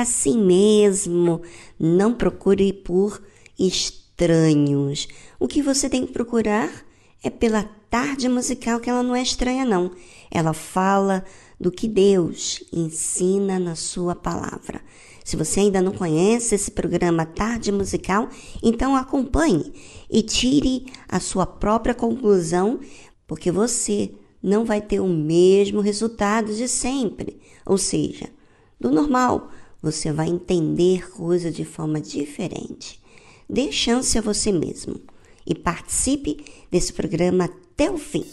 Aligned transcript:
Assim 0.00 0.38
mesmo. 0.38 1.42
Não 1.76 2.14
procure 2.14 2.72
por 2.72 3.20
estranhos. 3.58 5.08
O 5.40 5.48
que 5.48 5.60
você 5.60 5.90
tem 5.90 6.06
que 6.06 6.12
procurar 6.12 6.70
é 7.20 7.30
pela 7.30 7.64
tarde 7.90 8.28
musical, 8.28 8.78
que 8.78 8.88
ela 8.88 9.02
não 9.02 9.16
é 9.16 9.22
estranha, 9.22 9.64
não. 9.64 9.90
Ela 10.30 10.52
fala 10.52 11.24
do 11.58 11.72
que 11.72 11.88
Deus 11.88 12.62
ensina 12.72 13.58
na 13.58 13.74
sua 13.74 14.14
palavra. 14.14 14.80
Se 15.24 15.34
você 15.34 15.58
ainda 15.58 15.82
não 15.82 15.90
conhece 15.90 16.54
esse 16.54 16.70
programa 16.70 17.26
Tarde 17.26 17.72
Musical, 17.72 18.28
então 18.62 18.94
acompanhe 18.94 19.72
e 20.08 20.22
tire 20.22 20.86
a 21.08 21.18
sua 21.18 21.44
própria 21.44 21.94
conclusão, 21.94 22.78
porque 23.26 23.50
você 23.50 24.12
não 24.40 24.64
vai 24.64 24.80
ter 24.80 25.00
o 25.00 25.08
mesmo 25.08 25.80
resultado 25.80 26.54
de 26.54 26.68
sempre, 26.68 27.40
ou 27.66 27.78
seja, 27.78 28.33
do 28.78 28.90
normal 28.90 29.50
você 29.82 30.10
vai 30.10 30.28
entender 30.28 31.10
coisas 31.10 31.54
de 31.54 31.64
forma 31.64 32.00
diferente. 32.00 33.00
Dê 33.48 33.70
chance 33.70 34.16
a 34.16 34.22
você 34.22 34.50
mesmo 34.50 34.98
e 35.46 35.54
participe 35.54 36.42
desse 36.70 36.92
programa 36.92 37.44
até 37.44 37.90
o 37.90 37.98
fim. 37.98 38.24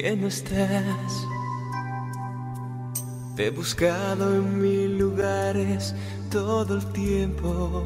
Que 0.00 0.16
no 0.16 0.28
estás. 0.28 1.28
Te 3.36 3.46
he 3.46 3.50
buscado 3.50 4.34
en 4.34 4.62
mil 4.62 4.98
lugares 4.98 5.94
todo 6.30 6.76
el 6.76 6.86
tiempo. 6.92 7.84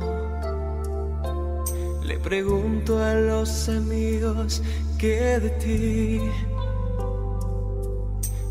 Le 2.05 2.19
pregunto 2.19 3.03
a 3.03 3.15
los 3.15 3.69
amigos 3.69 4.63
qué 4.97 5.41
de 5.41 5.51
ti. 5.63 6.21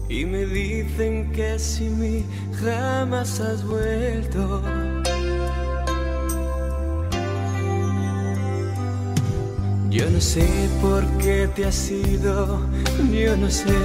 Y 0.10 0.26
me 0.26 0.46
dicen 0.46 1.32
que 1.32 1.58
sin 1.58 2.00
mí 2.00 2.26
jamás 2.62 3.40
has 3.40 3.64
vuelto. 3.66 4.62
Yo 9.94 10.10
no 10.10 10.20
sé 10.20 10.48
por 10.82 11.06
qué 11.20 11.48
te 11.56 11.66
has 11.66 11.92
ido, 11.92 12.62
yo 13.12 13.38
no 13.38 13.48
sé. 13.48 13.78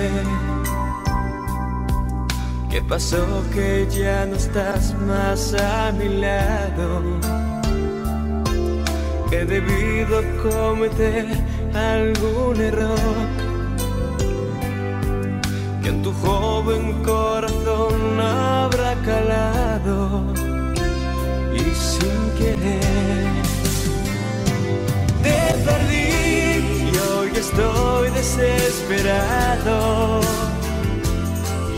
¿Qué 2.71 2.81
pasó 2.81 3.27
que 3.53 3.87
ya 3.91 4.25
no 4.25 4.37
estás 4.37 4.95
más 5.07 5.53
a 5.53 5.93
mi 5.93 6.09
lado? 6.09 7.03
He 9.31 9.45
debido 9.45 10.23
cometer 10.43 11.27
algún 11.75 12.59
error 12.59 13.19
que 15.83 15.89
en 15.91 16.03
tu 16.03 16.11
joven 16.15 17.03
corazón 17.03 18.19
habrá 18.19 18.95
calado 19.05 20.25
y 21.55 21.61
sin 21.75 22.31
querer 22.39 23.28
te 25.23 25.39
perdí 25.65 26.09
y 26.91 26.97
hoy 26.99 27.31
estoy 27.37 28.11
desesperado. 28.11 29.77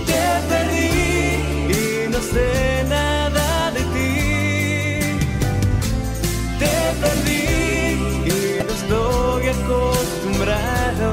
Te 0.07 0.25
perdí 0.51 0.93
y 1.79 2.09
no 2.11 2.21
sé 2.33 2.85
nada 2.89 3.71
de 3.77 3.83
ti. 3.95 4.15
Te 6.59 6.75
perdí 7.03 7.47
y 8.27 8.37
no 8.67 8.73
estoy 8.81 9.43
acostumbrado 9.57 11.09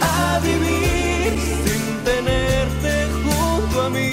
a 0.00 0.40
vivir 0.40 1.30
sin 1.64 1.84
tenerte 2.04 2.92
junto 3.22 3.76
a 3.82 3.88
mí. 3.90 4.12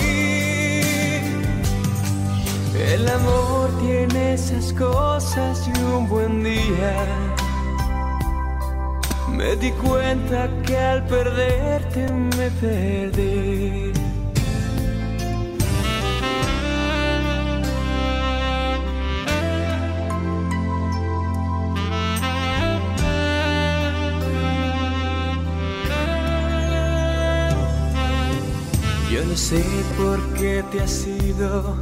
El 2.94 3.04
amor 3.09 3.69
tiene 3.81 4.33
esas 4.33 4.71
cosas 4.74 5.17
y 5.38 5.84
un 5.84 6.10
buen 6.10 6.44
día 6.44 6.95
me 9.30 9.56
di 9.57 9.69
cuenta 9.74 10.50
que 10.66 10.75
al 10.75 11.06
perderte 11.06 12.12
me 12.12 12.50
perdí. 12.60 13.92
Yo 29.12 29.24
no 29.24 29.36
sé 29.36 29.63
por 29.98 30.19
qué 30.33 30.63
te 30.72 30.81
has 30.81 31.06
ido, 31.06 31.78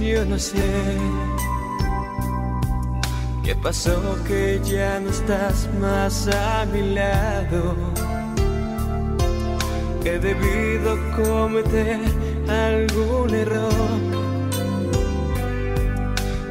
yo 0.00 0.24
no 0.26 0.38
sé. 0.38 1.49
¿Qué 3.50 3.56
pasó 3.56 3.98
que 4.28 4.60
ya 4.62 5.00
no 5.00 5.10
estás 5.10 5.68
más 5.80 6.28
a 6.28 6.64
mi 6.66 6.94
lado? 6.94 7.74
He 10.04 10.20
debido 10.20 10.96
cometer 11.16 11.98
algún 12.46 13.34
error 13.34 13.98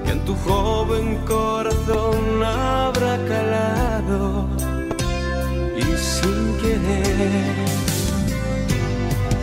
que 0.04 0.12
en 0.12 0.26
tu 0.26 0.36
joven 0.36 1.16
corazón 1.26 2.44
habrá 2.44 3.18
calado 3.30 4.50
y 5.78 5.84
sin 5.96 6.58
querer 6.58 7.56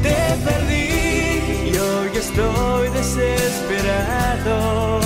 te 0.02 0.36
perdí 0.44 1.70
y 1.70 1.72
hoy 1.78 2.10
estoy 2.18 2.90
desesperado. 2.90 5.00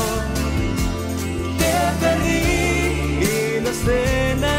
escena. 3.80 4.49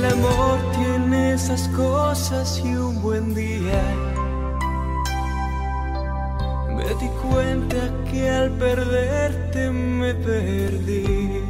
El 0.00 0.06
amor 0.06 0.58
tiene 0.78 1.34
esas 1.34 1.68
cosas 1.76 2.58
y 2.64 2.74
un 2.74 3.02
buen 3.02 3.34
día 3.34 3.82
me 6.74 6.84
di 6.94 7.08
cuenta 7.20 7.76
que 8.10 8.30
al 8.30 8.50
perderte 8.52 9.70
me 9.70 10.14
perdí, 10.14 11.42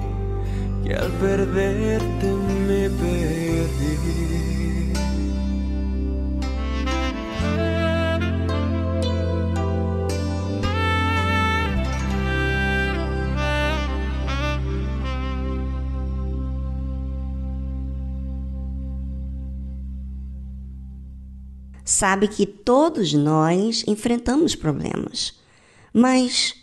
que 0.82 0.94
al 0.96 1.12
perderte 1.12 2.26
me 2.66 2.90
perdí. 2.90 3.39
Sabe 22.00 22.28
que 22.28 22.46
todos 22.46 23.12
nós 23.12 23.84
enfrentamos 23.86 24.54
problemas, 24.54 25.34
mas 25.92 26.54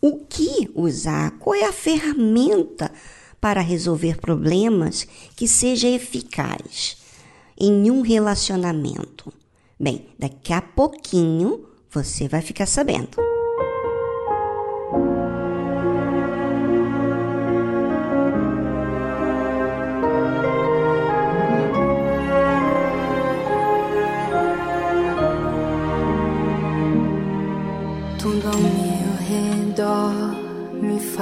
o 0.00 0.18
que 0.26 0.70
usar? 0.76 1.32
Qual 1.40 1.56
é 1.56 1.64
a 1.64 1.72
ferramenta 1.72 2.92
para 3.40 3.60
resolver 3.60 4.20
problemas 4.20 5.08
que 5.34 5.48
seja 5.48 5.88
eficaz 5.88 6.98
em 7.58 7.90
um 7.90 8.00
relacionamento? 8.00 9.32
Bem, 9.76 10.06
daqui 10.16 10.52
a 10.52 10.62
pouquinho 10.62 11.66
você 11.90 12.28
vai 12.28 12.40
ficar 12.40 12.66
sabendo. 12.66 13.33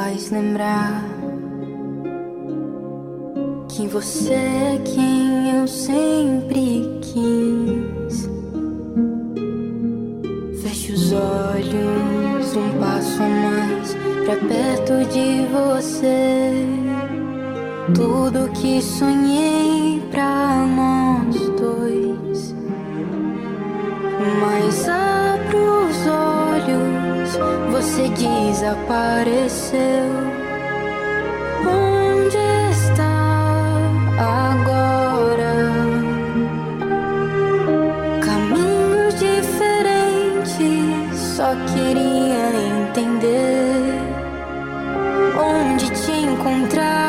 Faz 0.03 0.31
lembrar 0.31 1.05
que 3.69 3.87
você 3.87 4.33
é 4.33 4.81
quem 4.85 5.59
eu 5.59 5.69
sempre 5.69 7.01
quis. 7.01 8.29
Feche 10.61 10.93
os 10.93 11.13
olhos, 11.13 12.57
um 12.57 12.81
passo 12.81 13.23
a 13.23 13.29
mais 13.29 13.95
pra 14.25 14.37
perto 14.49 15.09
de 15.13 15.47
você. 15.53 16.67
Tudo 17.95 18.51
que 18.61 18.83
sonhei 18.83 20.03
pra 20.11 20.67
nós 20.67 21.37
dois. 21.61 22.55
Mas 24.41 24.89
os 24.89 25.22
olhos, 27.37 27.71
você 27.71 28.09
desapareceu. 28.09 29.81
Onde 31.67 32.37
está 32.71 33.05
agora? 34.19 35.55
Caminhos 38.25 39.15
diferentes, 39.15 40.57
só 41.37 41.55
queria 41.73 42.53
entender 42.81 44.01
onde 45.39 45.91
te 45.91 46.13
encontrar 46.13 47.02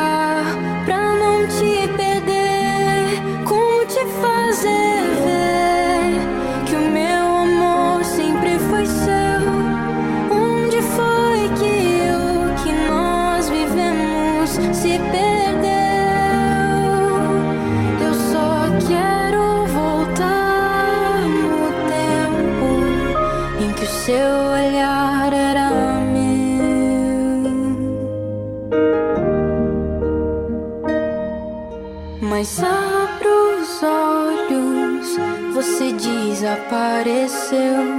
Mas 32.44 32.62
abra 32.62 33.58
os 33.58 33.82
olhos, 33.82 35.16
você 35.54 35.94
desapareceu. 35.94 37.93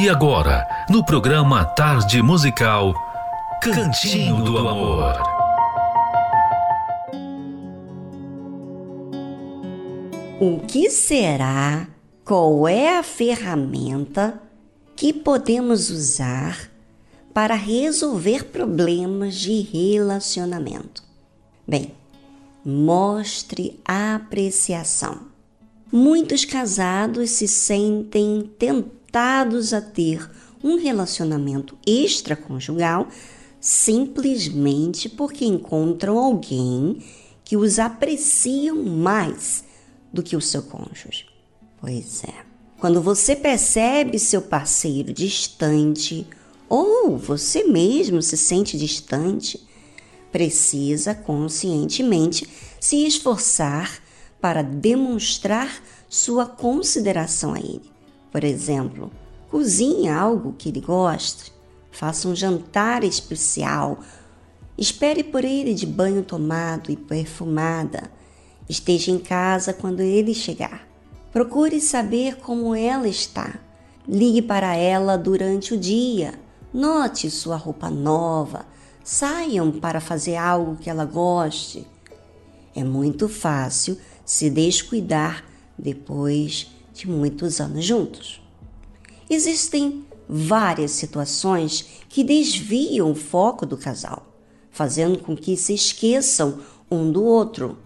E 0.00 0.08
agora, 0.08 0.66
no 0.88 1.04
programa 1.04 1.62
Tarde 1.62 2.22
Musical, 2.22 2.94
Cantinho 3.60 4.42
do 4.42 4.56
Amor. 4.56 5.12
O 10.40 10.60
que 10.66 10.88
será? 10.88 11.86
Qual 12.24 12.66
é 12.66 12.96
a 12.96 13.02
ferramenta 13.02 14.40
que 14.96 15.12
podemos 15.12 15.90
usar 15.90 16.70
para 17.34 17.54
resolver 17.54 18.44
problemas 18.46 19.34
de 19.34 19.60
relacionamento? 19.60 21.02
Bem, 21.68 21.92
mostre 22.64 23.78
apreciação. 23.84 25.28
Muitos 25.92 26.46
casados 26.46 27.28
se 27.28 27.46
sentem 27.46 28.50
tentados 28.58 28.99
a 29.72 29.80
ter 29.80 30.28
um 30.62 30.76
relacionamento 30.76 31.76
extraconjugal 31.86 33.08
simplesmente 33.60 35.08
porque 35.08 35.44
encontram 35.44 36.18
alguém 36.18 37.02
que 37.44 37.56
os 37.56 37.78
apreciam 37.78 38.82
mais 38.84 39.64
do 40.12 40.22
que 40.22 40.36
o 40.36 40.40
seu 40.40 40.62
cônjuge. 40.62 41.26
Pois 41.80 42.24
é. 42.24 42.50
Quando 42.78 43.02
você 43.02 43.36
percebe 43.36 44.18
seu 44.18 44.40
parceiro 44.40 45.12
distante 45.12 46.26
ou 46.68 47.18
você 47.18 47.64
mesmo 47.64 48.22
se 48.22 48.36
sente 48.36 48.78
distante, 48.78 49.60
precisa 50.32 51.14
conscientemente 51.14 52.48
se 52.80 53.04
esforçar 53.06 54.00
para 54.40 54.62
demonstrar 54.62 55.82
sua 56.08 56.46
consideração 56.46 57.52
a 57.52 57.58
ele. 57.58 57.89
Por 58.30 58.44
exemplo, 58.44 59.10
cozinhe 59.50 60.08
algo 60.08 60.54
que 60.56 60.68
ele 60.68 60.80
goste, 60.80 61.52
faça 61.90 62.28
um 62.28 62.36
jantar 62.36 63.02
especial, 63.02 63.98
espere 64.78 65.24
por 65.24 65.44
ele 65.44 65.74
de 65.74 65.86
banho 65.86 66.22
tomado 66.22 66.90
e 66.90 66.96
perfumada, 66.96 68.10
esteja 68.68 69.10
em 69.10 69.18
casa 69.18 69.72
quando 69.72 70.00
ele 70.00 70.32
chegar. 70.32 70.88
Procure 71.32 71.80
saber 71.80 72.36
como 72.36 72.74
ela 72.74 73.06
está. 73.06 73.58
Ligue 74.08 74.42
para 74.42 74.74
ela 74.74 75.16
durante 75.16 75.74
o 75.74 75.78
dia. 75.78 76.34
Note 76.72 77.30
sua 77.30 77.56
roupa 77.56 77.88
nova. 77.88 78.66
Saiam 79.04 79.70
para 79.70 80.00
fazer 80.00 80.36
algo 80.36 80.76
que 80.76 80.90
ela 80.90 81.04
goste. 81.04 81.86
É 82.74 82.82
muito 82.82 83.28
fácil 83.28 83.96
se 84.24 84.50
descuidar 84.50 85.44
depois 85.78 86.68
de 87.00 87.08
muitos 87.08 87.60
anos 87.60 87.84
juntos. 87.84 88.42
Existem 89.28 90.04
várias 90.28 90.90
situações 90.90 91.86
que 92.10 92.22
desviam 92.22 93.12
o 93.12 93.14
foco 93.14 93.64
do 93.64 93.76
casal, 93.76 94.26
fazendo 94.70 95.18
com 95.18 95.34
que 95.34 95.56
se 95.56 95.72
esqueçam 95.72 96.60
um 96.90 97.10
do 97.10 97.24
outro 97.24 97.78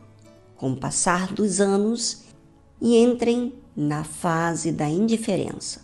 com 0.57 0.73
o 0.73 0.77
passar 0.77 1.33
dos 1.33 1.61
anos 1.61 2.25
e 2.81 2.97
entrem 2.97 3.55
na 3.77 4.03
fase 4.03 4.73
da 4.73 4.89
indiferença. 4.89 5.83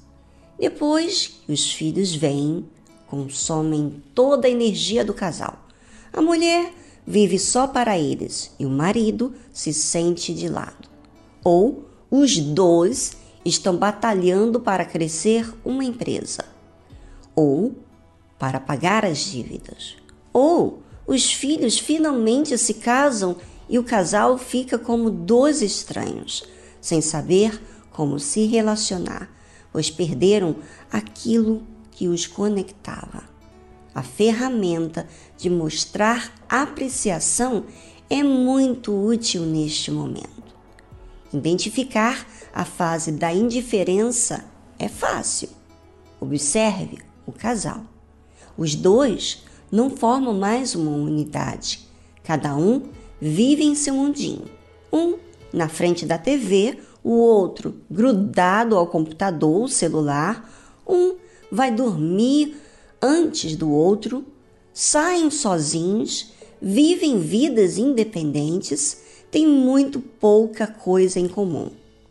Depois 0.58 1.40
os 1.48 1.72
filhos 1.72 2.12
vêm, 2.14 2.66
consomem 3.06 4.02
toda 4.12 4.48
a 4.48 4.50
energia 4.50 5.04
do 5.04 5.14
casal. 5.14 5.68
A 6.12 6.20
mulher 6.20 6.74
vive 7.06 7.38
só 7.38 7.68
para 7.68 7.96
eles 7.96 8.50
e 8.58 8.66
o 8.66 8.70
marido 8.70 9.34
se 9.52 9.72
sente 9.72 10.34
de 10.34 10.48
lado. 10.48 10.88
Ou 11.44 11.90
os 12.10 12.36
dois 12.36 13.19
estão 13.44 13.76
batalhando 13.76 14.60
para 14.60 14.84
crescer 14.84 15.52
uma 15.64 15.84
empresa. 15.84 16.44
Ou 17.34 17.74
para 18.38 18.60
pagar 18.60 19.04
as 19.04 19.18
dívidas. 19.18 19.96
Ou 20.32 20.82
os 21.06 21.32
filhos 21.32 21.78
finalmente 21.78 22.56
se 22.56 22.74
casam 22.74 23.36
e 23.68 23.78
o 23.78 23.84
casal 23.84 24.38
fica 24.38 24.78
como 24.78 25.10
dois 25.10 25.62
estranhos, 25.62 26.44
sem 26.80 27.00
saber 27.00 27.60
como 27.90 28.18
se 28.18 28.46
relacionar, 28.46 29.30
pois 29.72 29.90
perderam 29.90 30.56
aquilo 30.90 31.62
que 31.90 32.08
os 32.08 32.26
conectava. 32.26 33.24
A 33.94 34.02
ferramenta 34.02 35.06
de 35.36 35.50
mostrar 35.50 36.32
apreciação 36.48 37.64
é 38.08 38.22
muito 38.22 38.92
útil 38.92 39.42
neste 39.42 39.90
momento. 39.90 40.39
Identificar 41.32 42.26
a 42.52 42.64
fase 42.64 43.12
da 43.12 43.32
indiferença 43.32 44.44
é 44.78 44.88
fácil. 44.88 45.48
Observe 46.20 46.98
o 47.26 47.32
casal. 47.32 47.84
Os 48.56 48.74
dois 48.74 49.44
não 49.70 49.90
formam 49.90 50.34
mais 50.34 50.74
uma 50.74 50.90
unidade. 50.90 51.86
Cada 52.24 52.56
um 52.56 52.82
vive 53.20 53.64
em 53.64 53.74
seu 53.74 53.94
mundinho. 53.94 54.44
Um 54.92 55.18
na 55.52 55.68
frente 55.68 56.06
da 56.06 56.18
TV, 56.18 56.78
o 57.02 57.12
outro 57.12 57.80
grudado 57.90 58.76
ao 58.76 58.86
computador, 58.86 59.68
celular. 59.68 60.48
Um 60.86 61.16
vai 61.50 61.70
dormir 61.70 62.56
antes 63.00 63.56
do 63.56 63.70
outro, 63.70 64.24
saem 64.72 65.30
sozinhos, 65.30 66.32
vivem 66.60 67.18
vidas 67.18 67.78
independentes, 67.78 69.02
têm 69.30 69.46
muito 69.46 70.00
pouca 70.00 70.66
coisa 70.66 71.18
em 71.18 71.28
comum. 71.28 71.70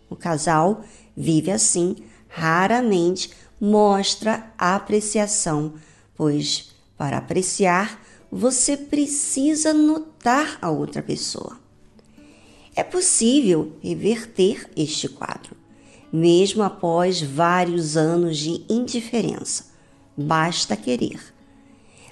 O 0.09 0.15
casal 0.15 0.83
vive 1.15 1.51
assim 1.51 1.95
raramente 2.27 3.31
mostra 3.59 4.51
apreciação, 4.57 5.73
pois 6.15 6.69
para 6.97 7.17
apreciar 7.17 8.01
você 8.31 8.77
precisa 8.77 9.73
notar 9.73 10.57
a 10.61 10.69
outra 10.69 11.01
pessoa. 11.01 11.59
É 12.75 12.83
possível 12.83 13.73
reverter 13.81 14.69
este 14.75 15.09
quadro, 15.09 15.57
mesmo 16.13 16.61
após 16.63 17.21
vários 17.21 17.97
anos 17.97 18.37
de 18.37 18.63
indiferença. 18.69 19.65
Basta 20.15 20.77
querer. 20.77 21.19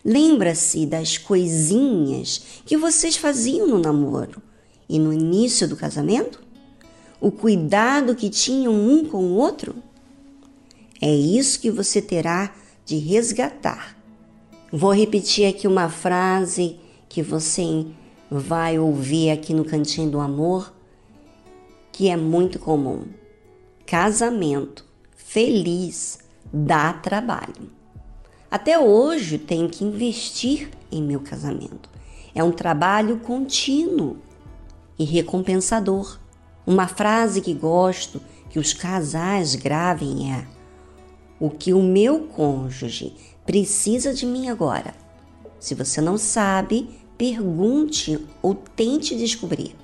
Lembra-se 0.04 0.86
das 0.86 1.18
coisinhas 1.18 2.62
que 2.66 2.76
vocês 2.76 3.16
faziam 3.16 3.68
no 3.68 3.78
namoro 3.78 4.42
e 4.90 5.00
no 5.00 5.14
início 5.14 5.68
do 5.68 5.76
casamento? 5.76 6.42
O 7.20 7.32
cuidado 7.32 8.16
que 8.16 8.30
tinham 8.30 8.74
um 8.74 9.06
com 9.06 9.18
o 9.18 9.36
outro? 9.36 9.76
É 11.02 11.14
isso 11.14 11.60
que 11.60 11.72
você 11.72 12.02
terá 12.02 12.54
de 12.86 12.98
resgatar. 12.98 13.98
Vou 14.72 14.94
repetir 14.94 15.48
aqui 15.48 15.68
uma 15.68 15.90
frase 15.90 16.78
que 17.10 17.22
você 17.22 17.86
vai 18.30 18.78
ouvir 18.78 19.32
aqui 19.32 19.54
no 19.54 19.66
Cantinho 19.66 20.10
do 20.10 20.20
Amor, 20.20 20.74
que 21.92 22.10
é 22.10 22.18
muito 22.18 22.60
comum. 22.60 23.06
Casamento 23.86 24.86
feliz 25.16 26.20
dá 26.52 26.94
trabalho. 26.94 27.72
Até 28.50 28.80
hoje 28.80 29.38
tenho 29.38 29.70
que 29.70 29.84
investir 29.84 30.70
em 30.92 31.02
meu 31.02 31.20
casamento. 31.20 31.90
É 32.34 32.44
um 32.44 32.52
trabalho 32.52 33.20
contínuo 33.20 34.18
e 34.98 35.04
recompensador. 35.04 36.20
Uma 36.66 36.88
frase 36.88 37.42
que 37.42 37.54
gosto 37.54 38.22
que 38.50 38.60
os 38.60 38.74
casais 38.74 39.56
gravem 39.56 40.34
é: 40.34 40.48
o 41.40 41.50
que 41.50 41.74
o 41.74 41.82
meu 41.82 42.22
cônjuge 42.22 43.16
precisa 43.46 44.14
de 44.14 44.26
mim 44.26 44.50
agora. 44.50 44.94
Se 45.60 45.74
você 45.74 46.02
não 46.02 46.18
sabe, 46.18 46.90
pergunte 47.18 48.26
ou 48.42 48.54
tente 48.54 49.16
descobrir. 49.16 49.76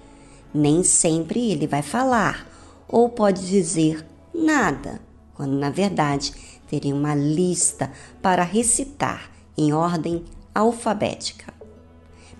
Nem 0.54 0.84
sempre 0.84 1.52
ele 1.52 1.66
vai 1.66 1.82
falar 1.82 2.48
ou 2.88 3.10
pode 3.10 3.48
dizer 3.48 4.06
nada, 4.34 5.02
quando 5.34 5.54
na 5.54 5.70
verdade 5.70 6.34
teria 6.68 6.94
uma 6.94 7.16
lista 7.16 7.92
para 8.22 8.44
recitar 8.44 9.32
em 9.58 9.74
ordem 9.74 10.24
alfabética. 10.54 11.54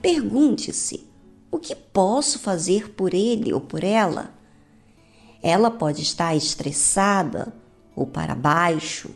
Pergunte-se: 0.02 1.08
o 1.54 1.60
que 1.60 1.76
posso 1.76 2.40
fazer 2.40 2.90
por 2.94 3.14
ele 3.14 3.54
ou 3.54 3.62
por 3.62 3.84
ela? 3.84 4.34
Ela 5.40 5.70
pode 5.70 6.02
estar 6.02 6.36
estressada 6.36 7.54
ou 7.96 8.08
para 8.08 8.34
baixo, 8.34 9.12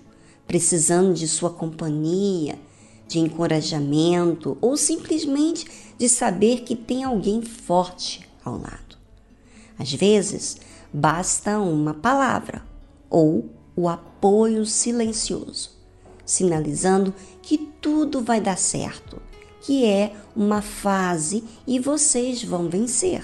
precisando 0.46 1.16
de 1.16 1.28
sua 1.28 1.50
companhia, 1.50 2.60
de 3.08 3.18
encorajamento 3.18 4.56
ou 4.62 4.78
simplesmente 4.78 5.66
de 5.98 6.08
saber 6.08 6.62
que 6.62 6.76
tem 6.76 7.04
alguém 7.04 7.42
forte 7.42 8.30
ao 8.46 8.54
lado. 8.54 9.00
Às 9.80 9.92
vezes, 9.92 10.58
basta 10.94 11.58
uma 11.58 11.96
palavra 11.96 12.64
ou 13.10 13.50
o 13.76 13.90
apoio 13.90 14.64
silencioso, 14.64 15.72
sinalizando 16.24 17.16
que 17.42 17.58
tudo 17.58 18.22
vai 18.22 18.40
dar 18.40 18.60
certo, 18.60 19.20
que 19.68 19.84
é 19.84 20.14
uma 20.34 20.62
fase 20.62 21.44
e 21.68 21.78
vocês 21.78 22.42
vão 22.42 22.70
vencer. 22.70 23.22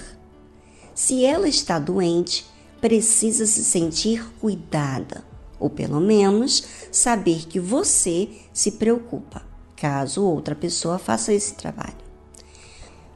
Se 0.94 1.24
ela 1.24 1.48
está 1.48 1.78
doente, 1.78 2.44
precisa 2.82 3.46
se 3.46 3.64
sentir 3.64 4.22
cuidada 4.42 5.24
ou 5.58 5.70
pelo 5.70 6.00
menos 6.00 6.62
saber 6.92 7.46
que 7.46 7.58
você 7.58 8.28
se 8.52 8.72
preocupa, 8.72 9.40
caso 9.74 10.22
outra 10.22 10.54
pessoa 10.54 10.98
faça 10.98 11.32
esse 11.32 11.54
trabalho. 11.54 11.96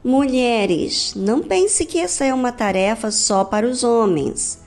Mulheres, 0.03 1.13
não 1.15 1.43
pense 1.43 1.85
que 1.85 1.99
essa 1.99 2.25
é 2.25 2.33
uma 2.33 2.51
tarefa 2.51 3.11
só 3.11 3.43
para 3.43 3.67
os 3.67 3.83
homens. 3.83 4.57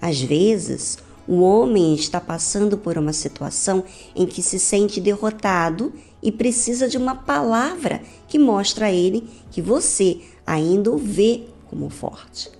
Às 0.00 0.18
vezes, 0.18 0.96
o 1.26 1.42
homem 1.42 1.94
está 1.94 2.18
passando 2.18 2.78
por 2.78 2.96
uma 2.96 3.12
situação 3.12 3.84
em 4.16 4.24
que 4.24 4.42
se 4.42 4.58
sente 4.58 4.98
derrotado 4.98 5.92
e 6.22 6.32
precisa 6.32 6.88
de 6.88 6.96
uma 6.96 7.14
palavra 7.14 8.02
que 8.26 8.38
mostra 8.38 8.86
a 8.86 8.92
ele 8.92 9.28
que 9.50 9.62
você 9.62 10.20
ainda 10.46 10.90
o 10.90 10.98
vê 10.98 11.44
como 11.66 11.88
forte. 11.88 12.50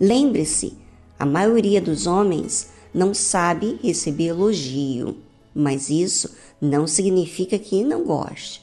Lembre-se, 0.00 0.74
a 1.18 1.26
maioria 1.26 1.80
dos 1.80 2.06
homens 2.06 2.70
não 2.92 3.14
sabe 3.14 3.78
receber 3.82 4.28
elogio, 4.28 5.18
mas 5.54 5.90
isso 5.90 6.34
não 6.60 6.86
significa 6.86 7.58
que 7.58 7.84
não 7.84 8.04
goste. 8.04 8.62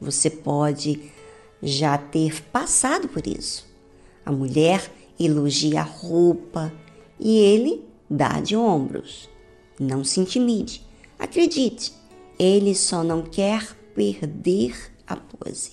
Você 0.00 0.30
pode 0.30 1.10
já 1.62 1.98
ter 1.98 2.42
passado 2.44 3.08
por 3.08 3.26
isso. 3.26 3.66
A 4.24 4.30
mulher 4.30 4.90
elogia 5.18 5.80
a 5.80 5.84
roupa 5.84 6.72
e 7.18 7.38
ele 7.38 7.84
dá 8.08 8.40
de 8.40 8.54
ombros. 8.54 9.28
Não 9.78 10.04
se 10.04 10.20
intimide. 10.20 10.82
Acredite, 11.18 11.92
ele 12.38 12.74
só 12.74 13.02
não 13.02 13.22
quer 13.22 13.76
perder 13.98 14.92
a 15.04 15.16
pose. 15.16 15.72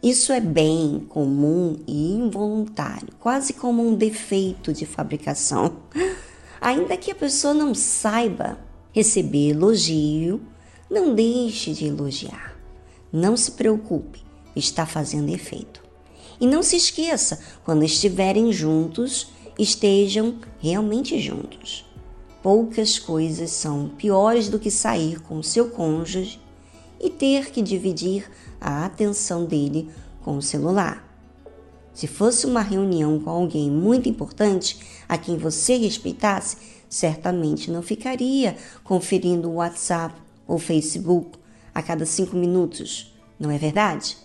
Isso 0.00 0.32
é 0.32 0.38
bem 0.38 1.04
comum 1.08 1.80
e 1.84 2.12
involuntário, 2.12 3.08
quase 3.18 3.52
como 3.54 3.84
um 3.84 3.96
defeito 3.96 4.72
de 4.72 4.86
fabricação. 4.86 5.78
Ainda 6.60 6.96
que 6.96 7.10
a 7.10 7.14
pessoa 7.14 7.52
não 7.52 7.74
saiba 7.74 8.56
receber 8.92 9.50
elogio, 9.50 10.40
não 10.88 11.12
deixe 11.12 11.72
de 11.72 11.86
elogiar. 11.86 12.56
Não 13.12 13.36
se 13.36 13.50
preocupe, 13.50 14.24
está 14.54 14.86
fazendo 14.86 15.34
efeito. 15.34 15.82
E 16.40 16.46
não 16.46 16.62
se 16.62 16.76
esqueça, 16.76 17.40
quando 17.64 17.84
estiverem 17.84 18.52
juntos, 18.52 19.32
estejam 19.58 20.36
realmente 20.60 21.18
juntos. 21.18 21.84
Poucas 22.40 22.96
coisas 22.96 23.50
são 23.50 23.88
piores 23.88 24.48
do 24.48 24.60
que 24.60 24.70
sair 24.70 25.20
com 25.20 25.42
seu 25.42 25.70
cônjuge 25.70 26.43
e 27.04 27.10
ter 27.10 27.50
que 27.50 27.60
dividir 27.60 28.30
a 28.58 28.86
atenção 28.86 29.44
dele 29.44 29.90
com 30.22 30.38
o 30.38 30.42
celular. 30.42 31.06
Se 31.92 32.06
fosse 32.06 32.46
uma 32.46 32.62
reunião 32.62 33.20
com 33.20 33.28
alguém 33.28 33.70
muito 33.70 34.08
importante 34.08 34.78
a 35.06 35.18
quem 35.18 35.36
você 35.36 35.76
respeitasse, 35.76 36.56
certamente 36.88 37.70
não 37.70 37.82
ficaria 37.82 38.56
conferindo 38.82 39.50
o 39.50 39.56
WhatsApp 39.56 40.14
ou 40.48 40.58
Facebook 40.58 41.38
a 41.74 41.82
cada 41.82 42.06
cinco 42.06 42.36
minutos, 42.36 43.14
não 43.38 43.50
é 43.50 43.58
verdade? 43.58 44.16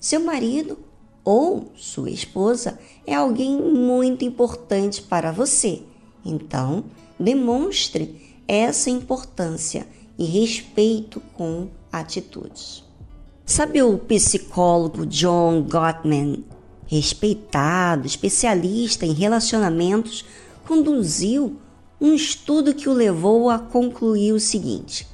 Seu 0.00 0.20
marido 0.24 0.78
ou 1.22 1.70
sua 1.76 2.10
esposa 2.10 2.78
é 3.06 3.14
alguém 3.14 3.60
muito 3.60 4.24
importante 4.24 5.02
para 5.02 5.30
você, 5.30 5.82
então 6.24 6.84
demonstre 7.20 8.38
essa 8.48 8.88
importância 8.88 9.86
e 10.16 10.24
respeito 10.24 11.20
com 11.34 11.68
atitudes. 11.92 12.84
Sabe 13.44 13.82
o 13.82 13.96
psicólogo 13.98 15.06
John 15.06 15.62
Gottman 15.62 16.44
respeitado, 16.88 18.06
especialista 18.06 19.04
em 19.06 19.12
relacionamentos, 19.12 20.24
conduziu 20.66 21.56
um 22.00 22.14
estudo 22.14 22.74
que 22.74 22.88
o 22.88 22.92
levou 22.92 23.50
a 23.50 23.58
concluir 23.58 24.32
o 24.32 24.40
seguinte: 24.40 25.06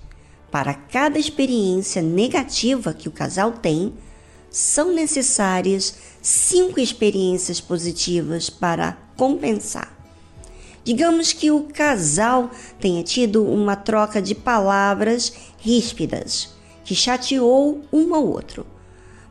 para 0.51 0.73
cada 0.73 1.19
experiência 1.19 2.01
negativa 2.01 2.95
que 2.95 3.09
o 3.09 3.13
casal 3.13 3.53
tem, 3.53 3.93
são 4.51 4.95
necessárias 4.95 5.97
cinco 6.23 6.79
experiências 6.79 7.61
positivas 7.61 8.49
para 8.49 8.97
compensar. 9.17 9.93
Digamos 10.85 11.33
que 11.33 11.51
o 11.51 11.65
casal 11.65 12.51
tenha 12.79 13.03
tido 13.03 13.45
uma 13.45 13.75
troca 13.75 14.21
de 14.21 14.35
palavras 14.35 15.33
ríspidas 15.59 16.54
que 16.85 16.95
chateou 16.95 17.83
um 17.93 18.15
ao 18.15 18.27
outro. 18.27 18.67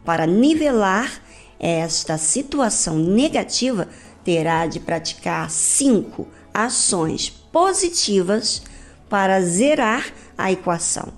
Para 0.04 0.26
nivelar 0.26 1.22
esta 1.60 2.18
situação 2.18 2.98
negativa, 2.98 3.88
terá 4.24 4.66
de 4.68 4.80
praticar 4.80 5.50
cinco 5.50 6.28
ações 6.54 7.30
positivas 7.30 8.62
para 9.10 9.42
zerar 9.42 10.12
a 10.38 10.52
equação. 10.52 11.13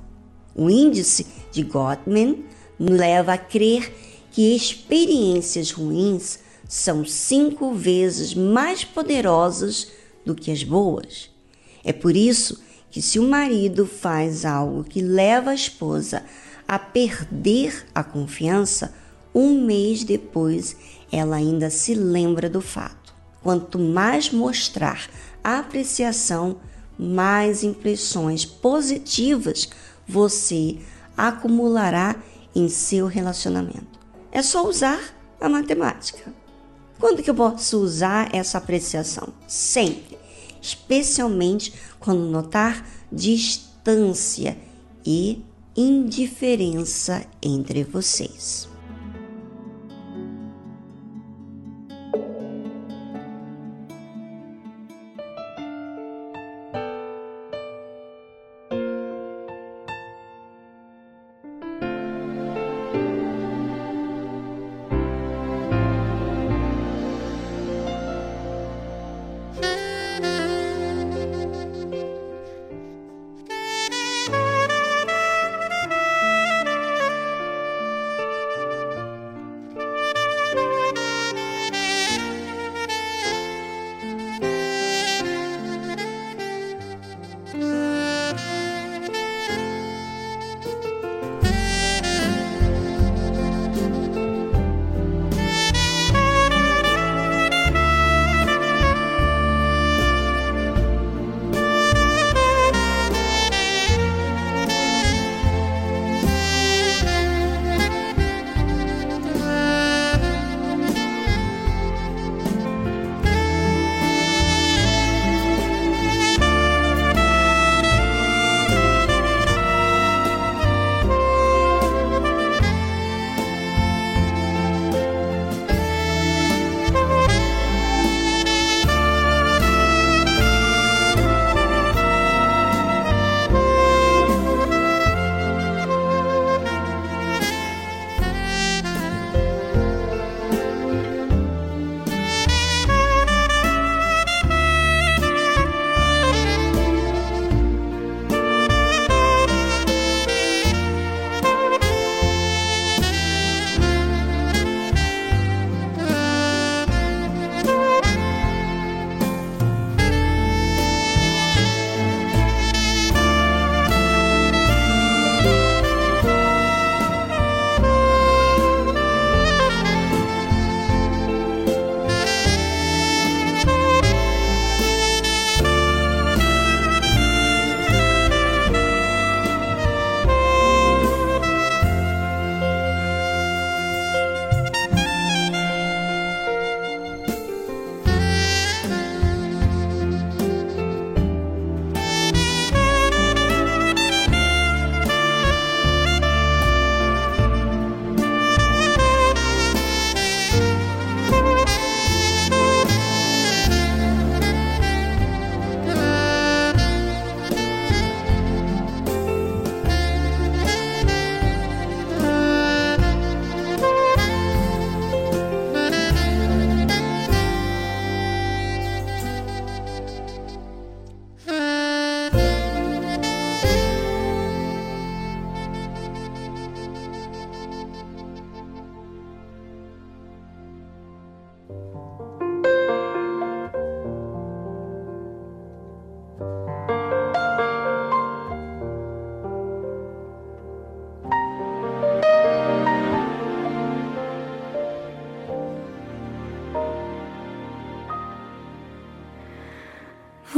O 0.55 0.69
índice 0.69 1.25
de 1.51 1.63
Gottman 1.63 2.45
leva 2.79 3.33
a 3.33 3.37
crer 3.37 3.93
que 4.31 4.55
experiências 4.55 5.71
ruins 5.71 6.39
são 6.67 7.05
cinco 7.05 7.73
vezes 7.73 8.33
mais 8.33 8.83
poderosas 8.83 9.91
do 10.25 10.35
que 10.35 10.51
as 10.51 10.63
boas. 10.63 11.29
É 11.83 11.93
por 11.93 12.15
isso 12.15 12.61
que, 12.95 13.01
se 13.01 13.19
o 13.19 13.27
marido 13.27 13.85
faz 13.85 14.45
algo 14.45 14.81
que 14.81 15.01
leva 15.01 15.51
a 15.51 15.53
esposa 15.53 16.23
a 16.65 16.79
perder 16.79 17.85
a 17.93 18.01
confiança, 18.01 18.93
um 19.33 19.65
mês 19.65 20.05
depois, 20.05 20.77
ela 21.11 21.35
ainda 21.35 21.69
se 21.69 21.93
lembra 21.93 22.49
do 22.49 22.61
fato. 22.61 23.13
Quanto 23.43 23.77
mais 23.77 24.31
mostrar 24.31 25.09
apreciação, 25.43 26.55
mais 26.97 27.65
impressões 27.65 28.45
positivas 28.45 29.67
você 30.07 30.77
acumulará 31.17 32.15
em 32.55 32.69
seu 32.69 33.07
relacionamento. 33.07 33.99
É 34.31 34.41
só 34.41 34.65
usar 34.65 35.01
a 35.41 35.49
matemática. 35.49 36.33
Quando 36.97 37.21
que 37.21 37.29
eu 37.29 37.35
posso 37.35 37.77
usar 37.77 38.33
essa 38.33 38.57
apreciação? 38.57 39.33
Sempre, 39.49 40.17
especialmente 40.61 41.73
quando 42.05 42.21
notar 42.29 42.87
distância 43.11 44.55
e 45.03 45.43
indiferença 45.75 47.25
entre 47.41 47.83
vocês. 47.83 48.74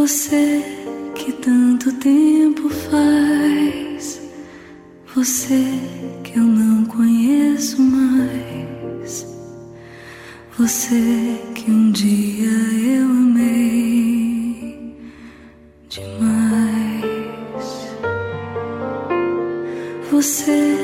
Você 0.08 0.64
que 1.16 1.34
tanto 1.34 1.92
tempo 1.92 2.70
faz, 2.70 4.22
você 5.14 5.62
que 6.24 6.40
eu 6.40 6.44
não 6.46 6.86
conheço 6.86 7.82
mais, 7.82 9.28
você 10.58 11.42
que 11.54 11.70
um 11.70 11.92
dia 11.92 12.48
eu 12.48 13.04
amei 13.04 14.96
demais, 15.90 17.14
você 20.10 20.77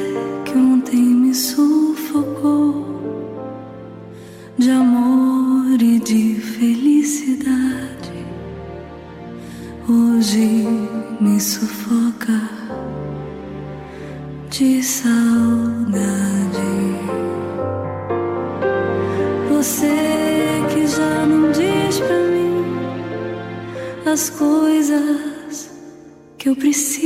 que 26.63 27.02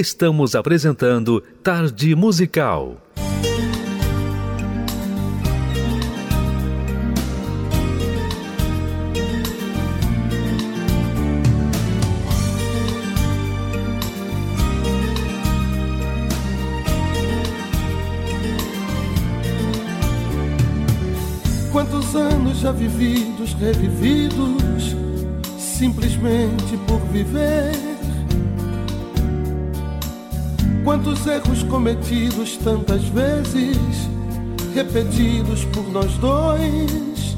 Estamos 0.00 0.54
apresentando 0.54 1.42
Tarde 1.62 2.14
Musical. 2.14 2.96
Quantos 21.70 22.16
anos 22.16 22.60
já 22.60 22.72
vividos, 22.72 23.52
revividos, 23.52 24.96
simplesmente 25.58 26.78
por 26.88 27.00
viver. 27.12 27.89
Quantos 30.90 31.24
erros 31.24 31.62
cometidos 31.62 32.56
tantas 32.56 33.04
vezes, 33.04 33.78
repetidos 34.74 35.64
por 35.66 35.88
nós 35.88 36.12
dois. 36.14 37.36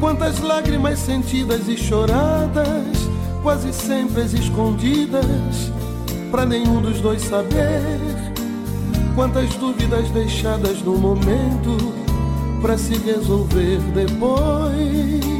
Quantas 0.00 0.40
lágrimas 0.40 0.98
sentidas 0.98 1.68
e 1.68 1.76
choradas, 1.76 2.96
quase 3.42 3.74
sempre 3.74 4.22
as 4.22 4.32
escondidas, 4.32 5.70
para 6.30 6.46
nenhum 6.46 6.80
dos 6.80 6.98
dois 7.02 7.20
saber. 7.20 8.00
Quantas 9.14 9.54
dúvidas 9.56 10.08
deixadas 10.12 10.80
no 10.80 10.96
momento 10.96 11.76
para 12.62 12.78
se 12.78 12.94
resolver 12.94 13.80
depois. 13.92 15.35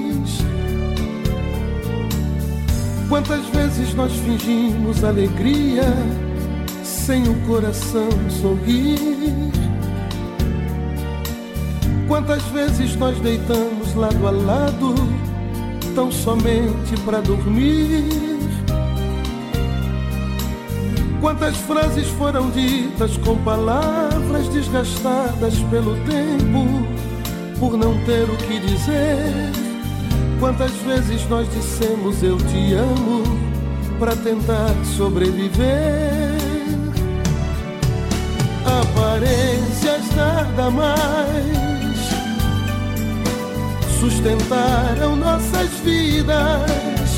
Quantas 3.09 3.47
vezes 3.47 3.95
nós 3.95 4.12
fingimos 4.12 5.05
alegria 5.05 5.85
sem 6.83 7.23
o 7.29 7.35
coração 7.47 8.09
sorrir? 8.40 9.53
Quantas 12.09 12.42
vezes 12.45 12.97
nós 12.97 13.16
deitamos 13.21 13.95
lado 13.95 14.27
a 14.27 14.31
lado 14.33 14.95
tão 15.95 16.11
somente 16.11 17.01
para 17.05 17.21
dormir? 17.21 18.09
Quantas 21.21 21.57
frases 21.59 22.09
foram 22.09 22.51
ditas 22.51 23.16
com 23.19 23.37
palavras 23.38 24.49
desgastadas 24.49 25.55
pelo 25.71 25.95
tempo, 26.05 26.87
por 27.61 27.77
não 27.77 27.97
ter 28.05 28.25
o 28.25 28.37
que 28.37 28.59
dizer? 28.59 29.65
Quantas 30.38 30.72
vezes 30.83 31.27
nós 31.29 31.49
dissemos 31.51 32.22
eu 32.22 32.37
te 32.37 32.75
amo 32.75 33.22
para 33.99 34.14
tentar 34.16 34.75
sobreviver? 34.96 36.37
Aparências 38.64 40.14
nada 40.14 40.70
mais 40.70 41.66
sustentaram 43.99 45.16
nossas 45.16 45.70
vidas, 45.83 47.11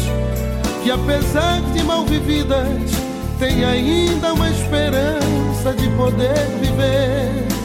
que 0.83 0.91
apesar 0.91 1.61
de 1.73 1.83
mal 1.83 2.05
vividas, 2.05 2.91
tem 3.39 3.65
ainda 3.65 4.33
uma 4.33 4.49
esperança 4.49 5.73
de 5.77 5.89
poder 5.91 6.47
viver. 6.61 7.58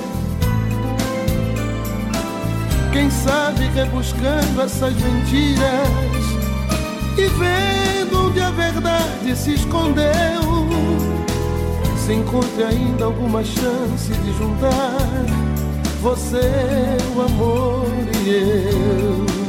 Quem 2.93 3.09
sabe 3.09 3.65
rebuscando 3.73 4.61
essas 4.61 4.93
mentiras 4.93 5.89
e 7.17 7.27
vendo 7.27 8.27
onde 8.27 8.39
a 8.39 8.51
verdade 8.51 9.35
se 9.35 9.55
escondeu, 9.55 10.05
se 11.97 12.13
encontre 12.13 12.63
ainda 12.63 13.05
alguma 13.05 13.43
chance 13.43 14.13
de 14.13 14.37
juntar 14.37 15.43
você, 16.03 16.51
o 17.15 17.21
amor 17.23 17.87
e 18.23 18.29
eu. 18.29 19.42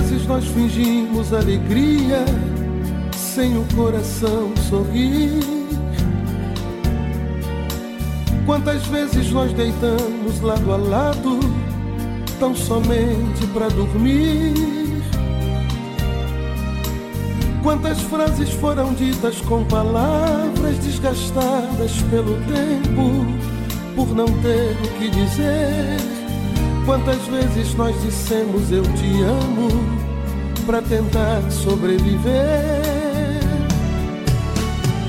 Vezes 0.00 0.26
nós 0.26 0.44
fingimos 0.46 1.32
alegria 1.32 2.24
sem 3.16 3.56
o 3.56 3.64
coração 3.74 4.52
sorrir? 4.68 5.40
Quantas 8.46 8.86
vezes 8.86 9.30
nós 9.30 9.52
deitamos 9.52 10.40
lado 10.40 10.72
a 10.72 10.76
lado 10.76 11.40
tão 12.38 12.54
somente 12.54 13.46
para 13.52 13.68
dormir? 13.68 14.54
Quantas 17.62 18.00
frases 18.02 18.50
foram 18.50 18.94
ditas 18.94 19.40
com 19.42 19.64
palavras 19.64 20.78
desgastadas 20.78 21.92
pelo 22.10 22.36
tempo, 22.46 23.26
por 23.94 24.14
não 24.14 24.26
ter 24.26 24.76
o 24.82 24.98
que 24.98 25.10
dizer? 25.10 26.17
Quantas 26.88 27.20
vezes 27.26 27.74
nós 27.74 27.94
dissemos 28.00 28.72
eu 28.72 28.82
te 28.82 29.22
amo 29.22 29.68
para 30.64 30.80
tentar 30.80 31.42
sobreviver? 31.50 33.42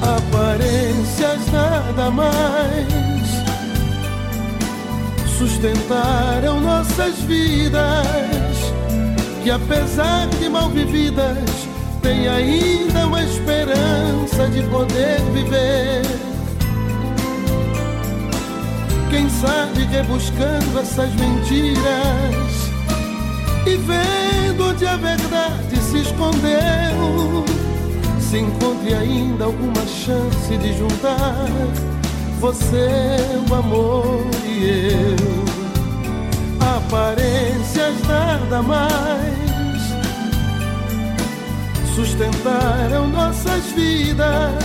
Aparências 0.02 1.50
nada 1.54 2.12
mais 2.12 2.90
sustentaram 5.38 6.60
nossas 6.60 7.16
vidas, 7.20 8.58
que 9.42 9.50
apesar 9.50 10.28
de 10.28 10.50
mal 10.50 10.70
vividas, 10.72 11.50
tem 12.02 12.28
ainda 12.28 13.08
uma 13.08 13.24
esperança 13.24 14.50
de 14.50 14.64
poder 14.64 15.22
viver. 15.32 16.29
Quem 19.10 19.30
sabe 19.30 19.84
rebuscando 19.86 20.80
essas 20.80 21.10
mentiras 21.16 22.70
e 23.66 23.76
vendo 23.76 24.70
onde 24.70 24.86
a 24.86 24.96
verdade 24.98 25.78
se 25.78 26.00
escondeu, 26.00 27.46
se 28.20 28.38
encontre 28.38 28.94
ainda 28.94 29.46
alguma 29.46 29.86
chance 29.88 30.58
de 30.58 30.78
juntar 30.78 31.48
você, 32.40 33.18
o 33.50 33.54
amor 33.56 34.26
e 34.46 34.92
eu. 34.94 35.40
Aparências 36.78 37.96
nada 38.08 38.62
mais 38.62 39.40
sustentaram 41.96 43.08
nossas 43.08 43.66
vidas, 43.76 44.64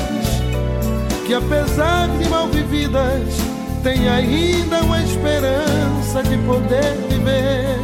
que 1.27 1.35
apesar 1.35 2.09
de 2.17 2.29
mal 2.29 2.47
vividas, 2.49 3.54
tem 3.85 4.09
ainda 4.09 4.81
uma 4.81 4.99
esperança 5.03 6.23
de 6.23 6.39
poder 6.39 6.97
viver. 7.11 7.79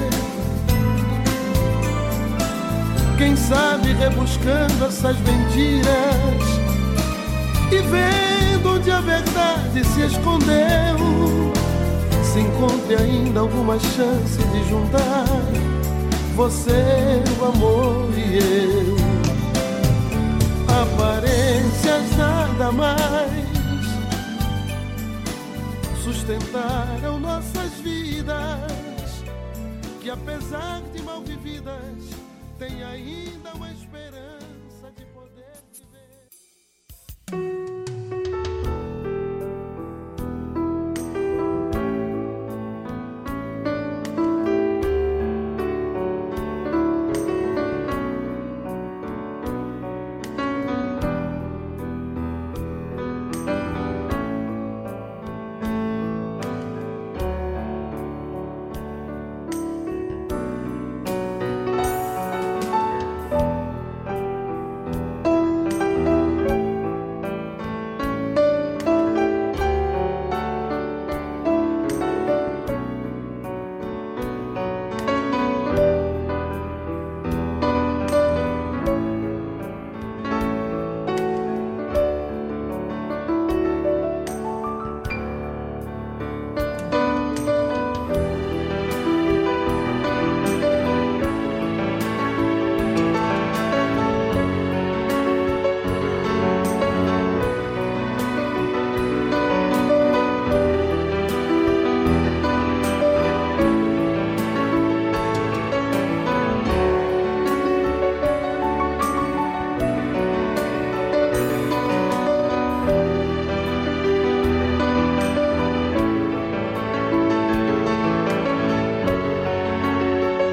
Quem 3.18 3.36
sabe 3.36 3.92
rebuscando 3.92 4.86
essas 4.86 5.14
mentiras 5.18 6.42
e 7.70 7.82
vendo 7.82 8.76
onde 8.76 8.90
a 8.90 9.00
verdade 9.02 9.84
se 9.84 10.00
escondeu, 10.00 11.52
se 12.24 12.40
encontre 12.40 12.96
ainda 12.96 13.40
alguma 13.40 13.78
chance 13.78 14.38
de 14.38 14.68
juntar 14.70 15.26
você, 16.34 17.22
o 17.38 17.44
amor 17.44 18.08
e 18.16 18.38
eu. 18.38 18.96
Aparências 20.66 22.16
nada 22.16 22.72
mais 22.72 23.49
sustentaram 26.12 27.20
nossas 27.20 27.72
vidas, 27.74 29.22
que 30.00 30.10
apesar 30.10 30.82
de 30.92 31.00
mal 31.02 31.22
vividas, 31.22 31.78
tem 32.58 32.82
ainda 32.82 33.49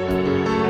Música 0.08 0.67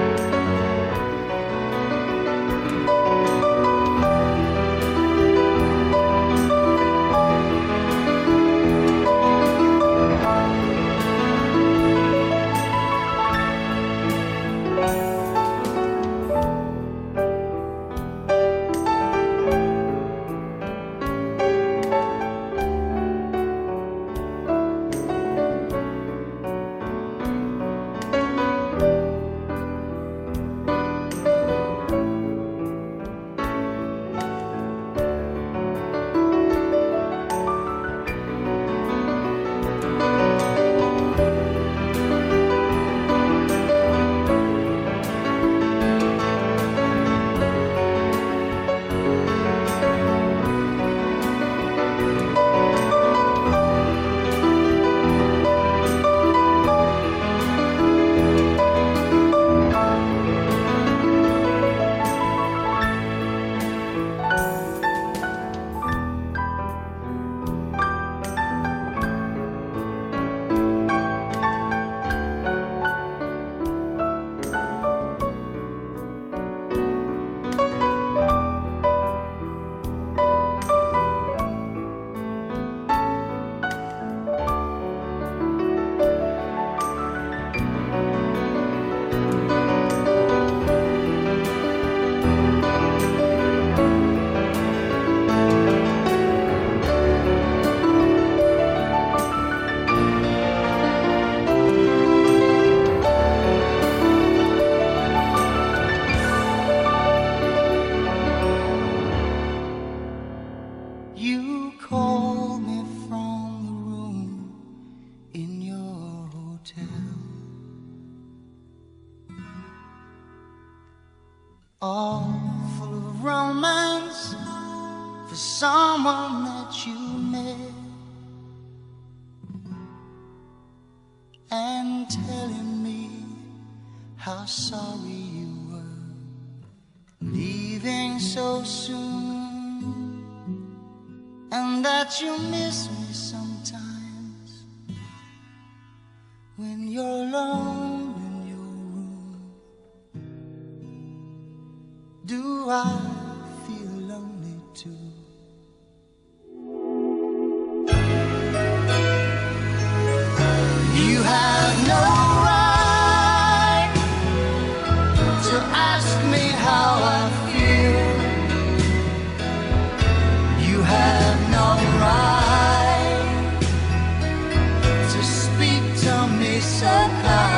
Come. 177.09 177.58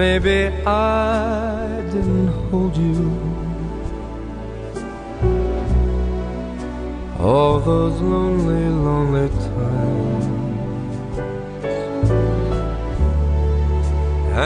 Maybe 0.00 0.46
I 0.66 1.82
didn't 1.92 2.28
hold 2.48 2.74
you. 2.74 3.04
All 7.18 7.60
those 7.60 8.00
lonely, 8.00 8.64
lonely 8.86 9.28
times. 9.28 10.24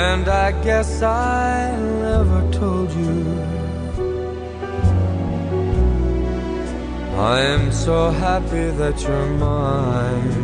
And 0.09 0.29
I 0.29 0.51
guess 0.65 1.03
I 1.03 1.77
never 2.03 2.41
told 2.51 2.91
you. 2.93 3.21
I 7.17 7.41
am 7.55 7.71
so 7.71 8.11
happy 8.11 8.71
that 8.81 9.01
you're 9.05 9.31
mine. 9.39 10.44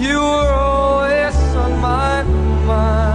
You 0.00 0.18
were 0.18 0.54
always 0.54 1.36
on 1.56 1.78
my 1.78 2.22
mind. 2.22 3.09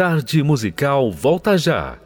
Tarde 0.00 0.42
Musical 0.42 1.12
volta 1.12 1.58
já. 1.58 1.98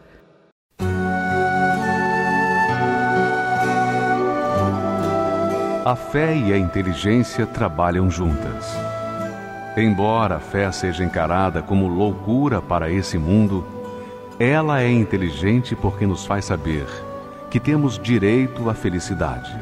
A 5.84 5.94
fé 5.94 6.36
e 6.36 6.52
a 6.52 6.58
inteligência 6.58 7.46
trabalham 7.46 8.10
juntas. 8.10 8.76
Embora 9.76 10.38
a 10.38 10.40
fé 10.40 10.72
seja 10.72 11.04
encarada 11.04 11.62
como 11.62 11.86
loucura 11.86 12.60
para 12.60 12.90
esse 12.90 13.16
mundo, 13.16 13.64
ela 14.40 14.82
é 14.82 14.90
inteligente 14.90 15.76
porque 15.76 16.04
nos 16.04 16.26
faz 16.26 16.46
saber 16.46 16.86
que 17.48 17.60
temos 17.60 17.96
direito 17.96 18.68
à 18.68 18.74
felicidade. 18.74 19.56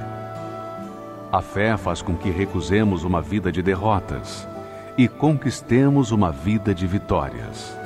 A 1.30 1.42
fé 1.42 1.76
faz 1.76 2.00
com 2.00 2.16
que 2.16 2.30
recusemos 2.30 3.04
uma 3.04 3.20
vida 3.20 3.52
de 3.52 3.60
derrotas 3.60 4.48
e 4.96 5.06
conquistemos 5.06 6.10
uma 6.12 6.32
vida 6.32 6.74
de 6.74 6.86
vitórias. 6.86 7.76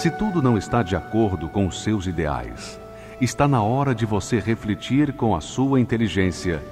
Se 0.00 0.10
tudo 0.10 0.40
não 0.40 0.56
está 0.56 0.82
de 0.82 0.96
acordo 0.96 1.46
com 1.46 1.66
os 1.66 1.82
seus 1.82 2.06
ideais, 2.06 2.80
está 3.20 3.46
na 3.46 3.62
hora 3.62 3.94
de 3.94 4.06
você 4.06 4.40
refletir 4.40 5.12
com 5.12 5.36
a 5.36 5.42
sua 5.42 5.78
inteligência 5.78 6.62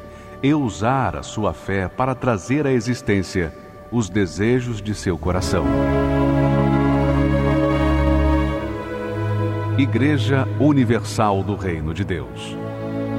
e 0.43 0.55
usar 0.55 1.15
a 1.15 1.23
sua 1.23 1.53
fé 1.53 1.89
para 1.89 2.15
trazer 2.15 2.67
à 2.67 2.73
existência 2.73 3.53
os 3.93 4.09
desejos 4.09 4.81
de 4.81 4.95
seu 4.95 5.19
coração. 5.19 5.67
Igreja 9.77 10.49
Universal 10.59 11.43
do 11.43 11.55
Reino 11.55 11.93
de 11.93 12.05
Deus 12.05 12.57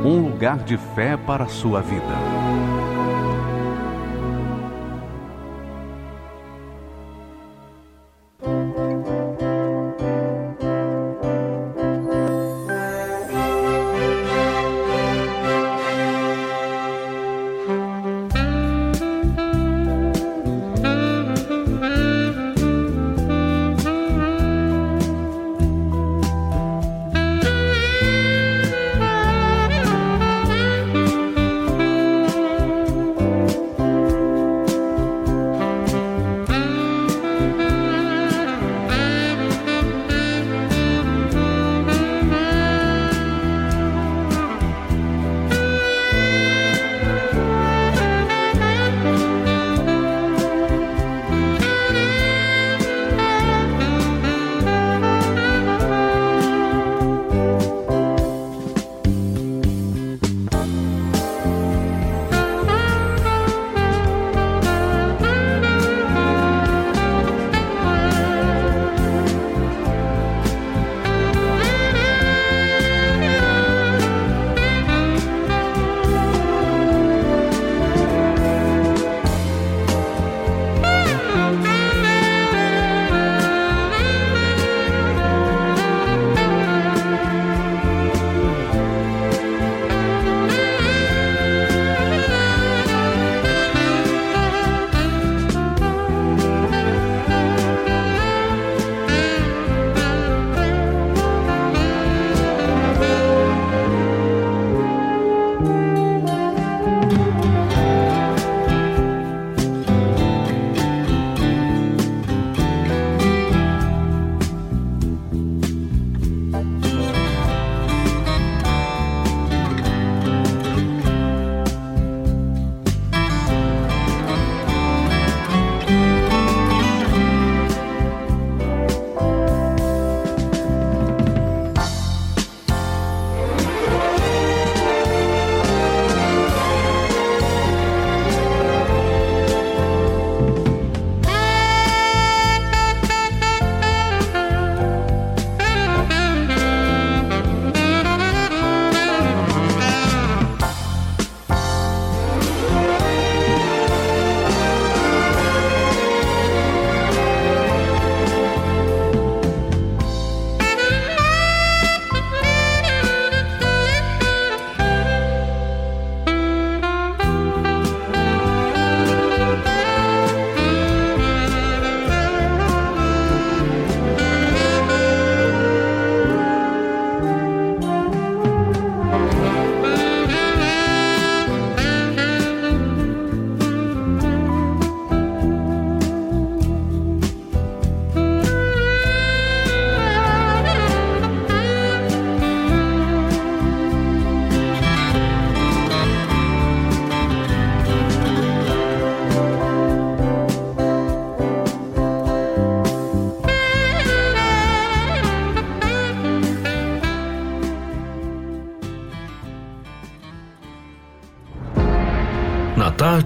um 0.03 0.21
lugar 0.21 0.57
de 0.63 0.75
fé 0.95 1.17
para 1.17 1.43
a 1.43 1.49
sua 1.49 1.81
vida. 1.81 2.38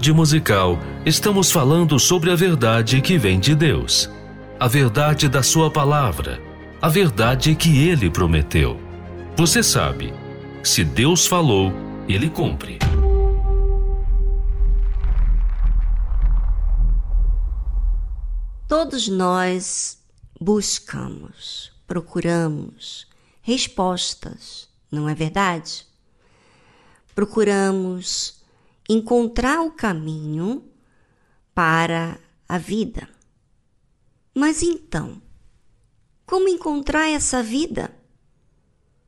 Tarde 0.04 0.12
musical, 0.12 0.78
estamos 1.06 1.50
falando 1.50 1.98
sobre 1.98 2.30
a 2.30 2.36
verdade 2.36 3.00
que 3.00 3.16
vem 3.16 3.40
de 3.40 3.54
Deus, 3.54 4.10
a 4.60 4.68
verdade 4.68 5.30
da 5.30 5.42
Sua 5.42 5.70
palavra, 5.70 6.42
a 6.82 6.90
verdade 6.90 7.54
que 7.54 7.88
Ele 7.88 8.10
prometeu. 8.10 8.78
Você 9.34 9.62
sabe, 9.62 10.12
se 10.62 10.84
Deus 10.84 11.26
falou, 11.26 11.72
Ele 12.06 12.28
cumpre. 12.28 12.78
Todos 18.68 19.08
nós 19.08 19.96
buscamos, 20.38 21.72
procuramos 21.86 23.06
respostas, 23.40 24.68
não 24.92 25.08
é 25.08 25.14
verdade? 25.14 25.86
Procuramos 27.14 28.43
encontrar 28.88 29.62
o 29.62 29.70
caminho 29.70 30.64
para 31.54 32.18
a 32.48 32.58
vida. 32.58 33.08
Mas 34.34 34.62
então, 34.62 35.22
como 36.26 36.48
encontrar 36.48 37.08
essa 37.08 37.42
vida? 37.42 37.94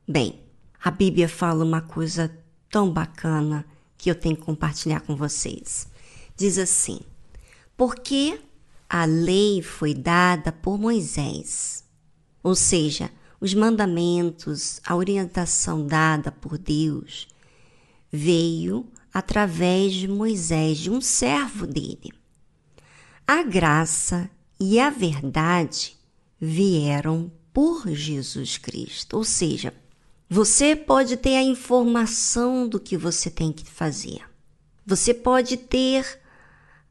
Bem, 0.07 0.43
a 0.83 0.89
Bíblia 0.89 1.27
fala 1.27 1.63
uma 1.63 1.81
coisa 1.81 2.35
tão 2.69 2.91
bacana 2.91 3.65
que 3.97 4.09
eu 4.09 4.15
tenho 4.15 4.35
que 4.35 4.43
compartilhar 4.43 5.01
com 5.01 5.15
vocês. 5.15 5.87
Diz 6.35 6.57
assim: 6.57 7.01
Porque 7.75 8.39
a 8.89 9.05
lei 9.05 9.61
foi 9.61 9.93
dada 9.93 10.51
por 10.51 10.77
Moisés, 10.77 11.83
ou 12.41 12.55
seja, 12.55 13.11
os 13.39 13.53
mandamentos, 13.53 14.79
a 14.85 14.95
orientação 14.95 15.85
dada 15.85 16.31
por 16.31 16.57
Deus 16.57 17.27
veio 18.11 18.89
através 19.13 19.93
de 19.93 20.07
Moisés, 20.07 20.77
de 20.77 20.89
um 20.89 21.01
servo 21.01 21.65
dele. 21.65 22.13
A 23.25 23.43
graça 23.43 24.29
e 24.59 24.79
a 24.79 24.89
verdade 24.89 25.97
vieram 26.39 27.31
por 27.53 27.87
Jesus 27.89 28.57
Cristo, 28.57 29.17
ou 29.17 29.23
seja, 29.23 29.73
você 30.29 30.75
pode 30.75 31.17
ter 31.17 31.35
a 31.35 31.43
informação 31.43 32.67
do 32.67 32.79
que 32.79 32.97
você 32.97 33.29
tem 33.29 33.51
que 33.51 33.69
fazer. 33.69 34.21
Você 34.85 35.13
pode 35.13 35.57
ter 35.57 36.19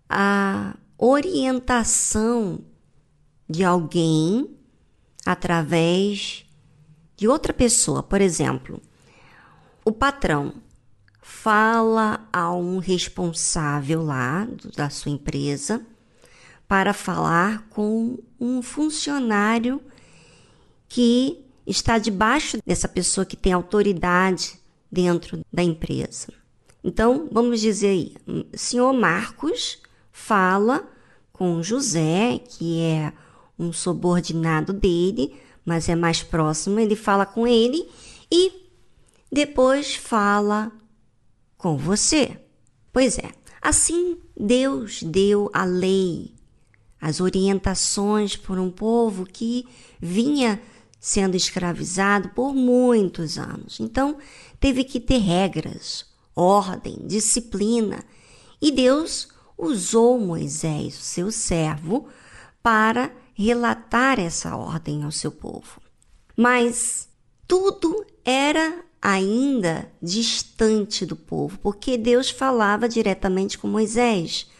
a 0.08 0.76
orientação 0.98 2.64
de 3.48 3.62
alguém 3.62 4.56
através 5.24 6.44
de 7.16 7.28
outra 7.28 7.52
pessoa. 7.52 8.02
Por 8.02 8.20
exemplo, 8.20 8.80
o 9.84 9.92
patrão 9.92 10.54
fala 11.46 12.28
a 12.32 12.52
um 12.52 12.78
responsável 12.78 14.02
lá 14.02 14.48
da 14.76 14.90
sua 14.90 15.12
empresa 15.12 15.80
para 16.66 16.92
falar 16.92 17.68
com 17.70 18.18
um 18.40 18.60
funcionário 18.60 19.80
que 20.88 21.38
está 21.64 21.98
debaixo 21.98 22.58
dessa 22.66 22.88
pessoa 22.88 23.24
que 23.24 23.36
tem 23.36 23.52
autoridade 23.52 24.58
dentro 24.90 25.40
da 25.52 25.62
empresa. 25.62 26.32
Então, 26.82 27.28
vamos 27.30 27.60
dizer 27.60 27.90
aí, 27.90 28.16
senhor 28.52 28.92
Marcos 28.92 29.80
fala 30.10 30.84
com 31.32 31.62
José, 31.62 32.40
que 32.40 32.80
é 32.80 33.12
um 33.56 33.72
subordinado 33.72 34.72
dele, 34.72 35.36
mas 35.64 35.88
é 35.88 35.94
mais 35.94 36.24
próximo, 36.24 36.80
ele 36.80 36.96
fala 36.96 37.24
com 37.24 37.46
ele 37.46 37.88
e 38.32 38.50
depois 39.30 39.94
fala 39.94 40.72
com 41.56 41.76
você. 41.76 42.40
Pois 42.92 43.18
é, 43.18 43.30
assim 43.60 44.18
Deus 44.38 45.02
deu 45.02 45.50
a 45.52 45.64
lei, 45.64 46.34
as 47.00 47.20
orientações 47.20 48.36
por 48.36 48.58
um 48.58 48.70
povo 48.70 49.24
que 49.24 49.66
vinha 50.00 50.60
sendo 50.98 51.36
escravizado 51.36 52.30
por 52.30 52.54
muitos 52.54 53.38
anos. 53.38 53.78
Então, 53.80 54.18
teve 54.58 54.82
que 54.82 54.98
ter 54.98 55.18
regras, 55.18 56.04
ordem, 56.34 56.98
disciplina. 57.06 58.04
E 58.60 58.72
Deus 58.72 59.28
usou 59.56 60.18
Moisés, 60.18 60.94
seu 60.94 61.30
servo, 61.30 62.08
para 62.62 63.12
relatar 63.34 64.18
essa 64.18 64.56
ordem 64.56 65.04
ao 65.04 65.12
seu 65.12 65.30
povo. 65.30 65.80
Mas 66.36 67.08
tudo 67.46 68.04
era 68.24 68.84
ainda 69.06 69.88
distante 70.02 71.06
do 71.06 71.14
povo, 71.14 71.56
porque 71.60 71.96
Deus 71.96 72.28
falava 72.28 72.88
diretamente 72.88 73.56
com 73.56 73.68
Moisés, 73.68 74.50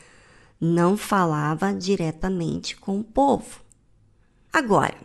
não 0.61 0.97
falava 0.97 1.74
diretamente 1.74 2.76
com 2.76 3.01
o 3.01 3.03
povo. 3.03 3.61
Agora, 4.53 4.97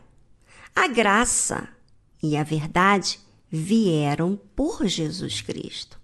a 0.75 0.87
graça 0.87 1.67
e 2.21 2.37
a 2.37 2.43
verdade 2.43 3.19
vieram 3.49 4.39
por 4.55 4.85
Jesus 4.85 5.41
Cristo. 5.41 5.99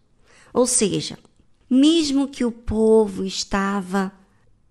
Ou 0.51 0.65
seja, 0.65 1.19
mesmo 1.69 2.27
que 2.27 2.43
o 2.43 2.51
povo 2.51 3.23
estava 3.23 4.11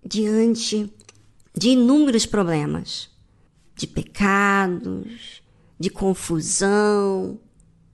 diante 0.05 0.93
de 1.55 1.69
inúmeros 1.69 2.25
problemas, 2.25 3.09
de 3.73 3.87
pecados, 3.87 5.41
de 5.79 5.89
confusão, 5.89 7.39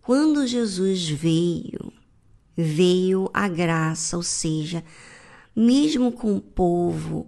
quando 0.03 0.45
Jesus 0.45 1.09
veio, 1.09 1.93
veio 2.57 3.29
a 3.33 3.47
graça, 3.47 4.17
ou 4.17 4.21
seja, 4.21 4.83
mesmo 5.55 6.11
com 6.11 6.35
o 6.35 6.41
povo 6.41 7.25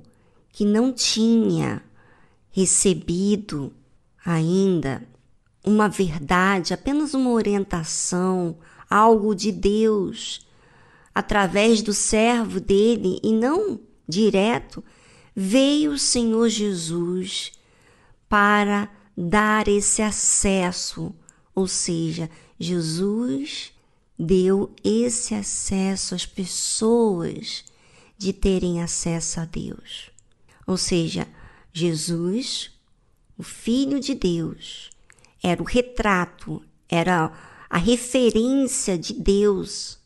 que 0.49 0.65
não 0.65 0.91
tinha 0.91 1.81
recebido 2.51 3.73
ainda 4.25 5.07
uma 5.65 5.87
verdade, 5.87 6.73
apenas 6.73 7.13
uma 7.13 7.31
orientação, 7.31 8.57
algo 8.89 9.33
de 9.33 9.53
Deus 9.53 10.45
através 11.13 11.81
do 11.81 11.93
servo 11.93 12.59
dele 12.59 13.21
e 13.23 13.31
não 13.31 13.79
direto, 14.05 14.83
veio 15.33 15.93
o 15.93 15.97
Senhor 15.97 16.49
Jesus 16.49 17.53
para 18.27 18.89
dar 19.15 19.69
esse 19.69 20.01
acesso, 20.01 21.15
ou 21.55 21.67
seja, 21.67 22.29
Jesus 22.59 23.73
deu 24.17 24.73
esse 24.83 25.35
acesso 25.35 26.15
às 26.15 26.25
pessoas 26.25 27.65
de 28.17 28.31
terem 28.31 28.81
acesso 28.81 29.39
a 29.39 29.45
Deus. 29.45 30.09
Ou 30.65 30.77
seja, 30.77 31.27
Jesus, 31.73 32.71
o 33.37 33.43
Filho 33.43 33.99
de 33.99 34.15
Deus, 34.15 34.89
era 35.43 35.61
o 35.61 35.65
retrato, 35.65 36.61
era 36.87 37.31
a 37.69 37.77
referência 37.77 38.97
de 38.97 39.13
Deus 39.13 39.99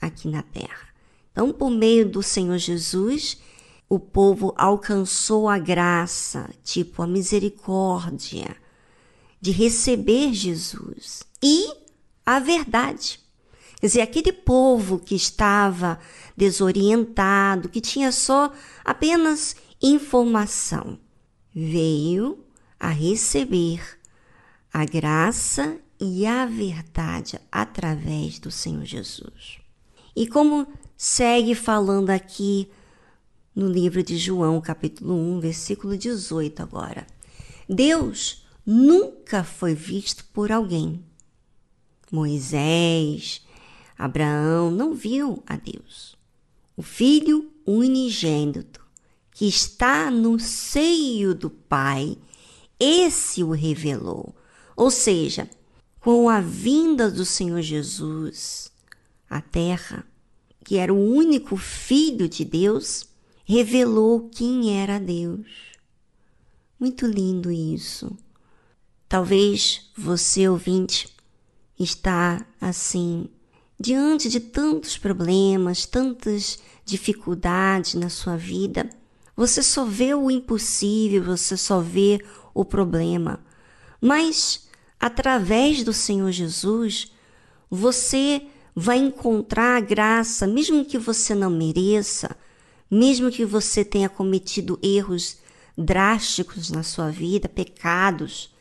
aqui 0.00 0.28
na 0.28 0.42
terra. 0.42 0.88
Então, 1.32 1.52
por 1.52 1.70
meio 1.70 2.08
do 2.08 2.22
Senhor 2.22 2.58
Jesus, 2.58 3.38
o 3.88 3.98
povo 3.98 4.54
alcançou 4.56 5.48
a 5.48 5.58
graça, 5.58 6.48
tipo 6.62 7.02
a 7.02 7.06
misericórdia, 7.06 8.56
de 9.40 9.50
receber 9.50 10.32
Jesus 10.32 11.24
e 11.42 11.79
a 12.30 12.38
verdade. 12.38 13.18
Quer 13.80 13.86
dizer, 13.86 14.00
aquele 14.02 14.32
povo 14.32 15.00
que 15.00 15.16
estava 15.16 15.98
desorientado, 16.36 17.68
que 17.68 17.80
tinha 17.80 18.12
só 18.12 18.52
apenas 18.84 19.56
informação, 19.82 20.96
veio 21.52 22.44
a 22.78 22.88
receber 22.88 23.82
a 24.72 24.84
graça 24.84 25.76
e 25.98 26.24
a 26.24 26.46
verdade 26.46 27.40
através 27.50 28.38
do 28.38 28.50
Senhor 28.50 28.84
Jesus. 28.84 29.58
E 30.14 30.28
como 30.28 30.68
segue 30.96 31.56
falando 31.56 32.10
aqui 32.10 32.70
no 33.56 33.66
livro 33.66 34.04
de 34.04 34.16
João, 34.16 34.60
capítulo 34.60 35.14
1, 35.14 35.40
versículo 35.40 35.96
18 35.98 36.62
agora. 36.62 37.04
Deus 37.68 38.46
nunca 38.64 39.42
foi 39.42 39.74
visto 39.74 40.24
por 40.26 40.52
alguém. 40.52 41.09
Moisés, 42.10 43.42
Abraão 43.96 44.70
não 44.70 44.94
viu 44.94 45.42
a 45.46 45.56
Deus. 45.56 46.16
O 46.76 46.82
Filho 46.82 47.50
unigênito, 47.66 48.80
que 49.30 49.46
está 49.46 50.10
no 50.10 50.38
seio 50.38 51.34
do 51.34 51.50
Pai, 51.50 52.16
esse 52.78 53.44
o 53.44 53.50
revelou. 53.50 54.34
Ou 54.74 54.90
seja, 54.90 55.48
com 56.00 56.28
a 56.28 56.40
vinda 56.40 57.10
do 57.10 57.24
Senhor 57.24 57.60
Jesus, 57.60 58.72
a 59.28 59.40
terra, 59.40 60.06
que 60.64 60.76
era 60.76 60.92
o 60.92 61.14
único 61.14 61.56
filho 61.56 62.28
de 62.28 62.44
Deus, 62.44 63.06
revelou 63.44 64.30
quem 64.30 64.80
era 64.80 64.98
Deus. 64.98 65.46
Muito 66.78 67.06
lindo 67.06 67.52
isso. 67.52 68.16
Talvez 69.06 69.90
você, 69.94 70.48
ouvinte, 70.48 71.08
está 71.82 72.46
assim, 72.60 73.28
diante 73.78 74.28
de 74.28 74.38
tantos 74.38 74.98
problemas, 74.98 75.86
tantas 75.86 76.58
dificuldades 76.84 77.94
na 77.94 78.10
sua 78.10 78.36
vida, 78.36 78.90
você 79.34 79.62
só 79.62 79.86
vê 79.86 80.14
o 80.14 80.30
impossível, 80.30 81.24
você 81.24 81.56
só 81.56 81.80
vê 81.80 82.22
o 82.52 82.62
problema. 82.62 83.40
Mas 83.98 84.68
através 84.98 85.82
do 85.82 85.94
Senhor 85.94 86.30
Jesus, 86.30 87.10
você 87.70 88.42
vai 88.76 88.98
encontrar 88.98 89.78
a 89.78 89.80
graça, 89.80 90.46
mesmo 90.46 90.84
que 90.84 90.98
você 90.98 91.34
não 91.34 91.48
mereça, 91.48 92.36
mesmo 92.90 93.30
que 93.30 93.46
você 93.46 93.82
tenha 93.82 94.08
cometido 94.10 94.78
erros 94.82 95.38
drásticos 95.78 96.70
na 96.70 96.82
sua 96.82 97.10
vida, 97.10 97.48
pecados, 97.48 98.54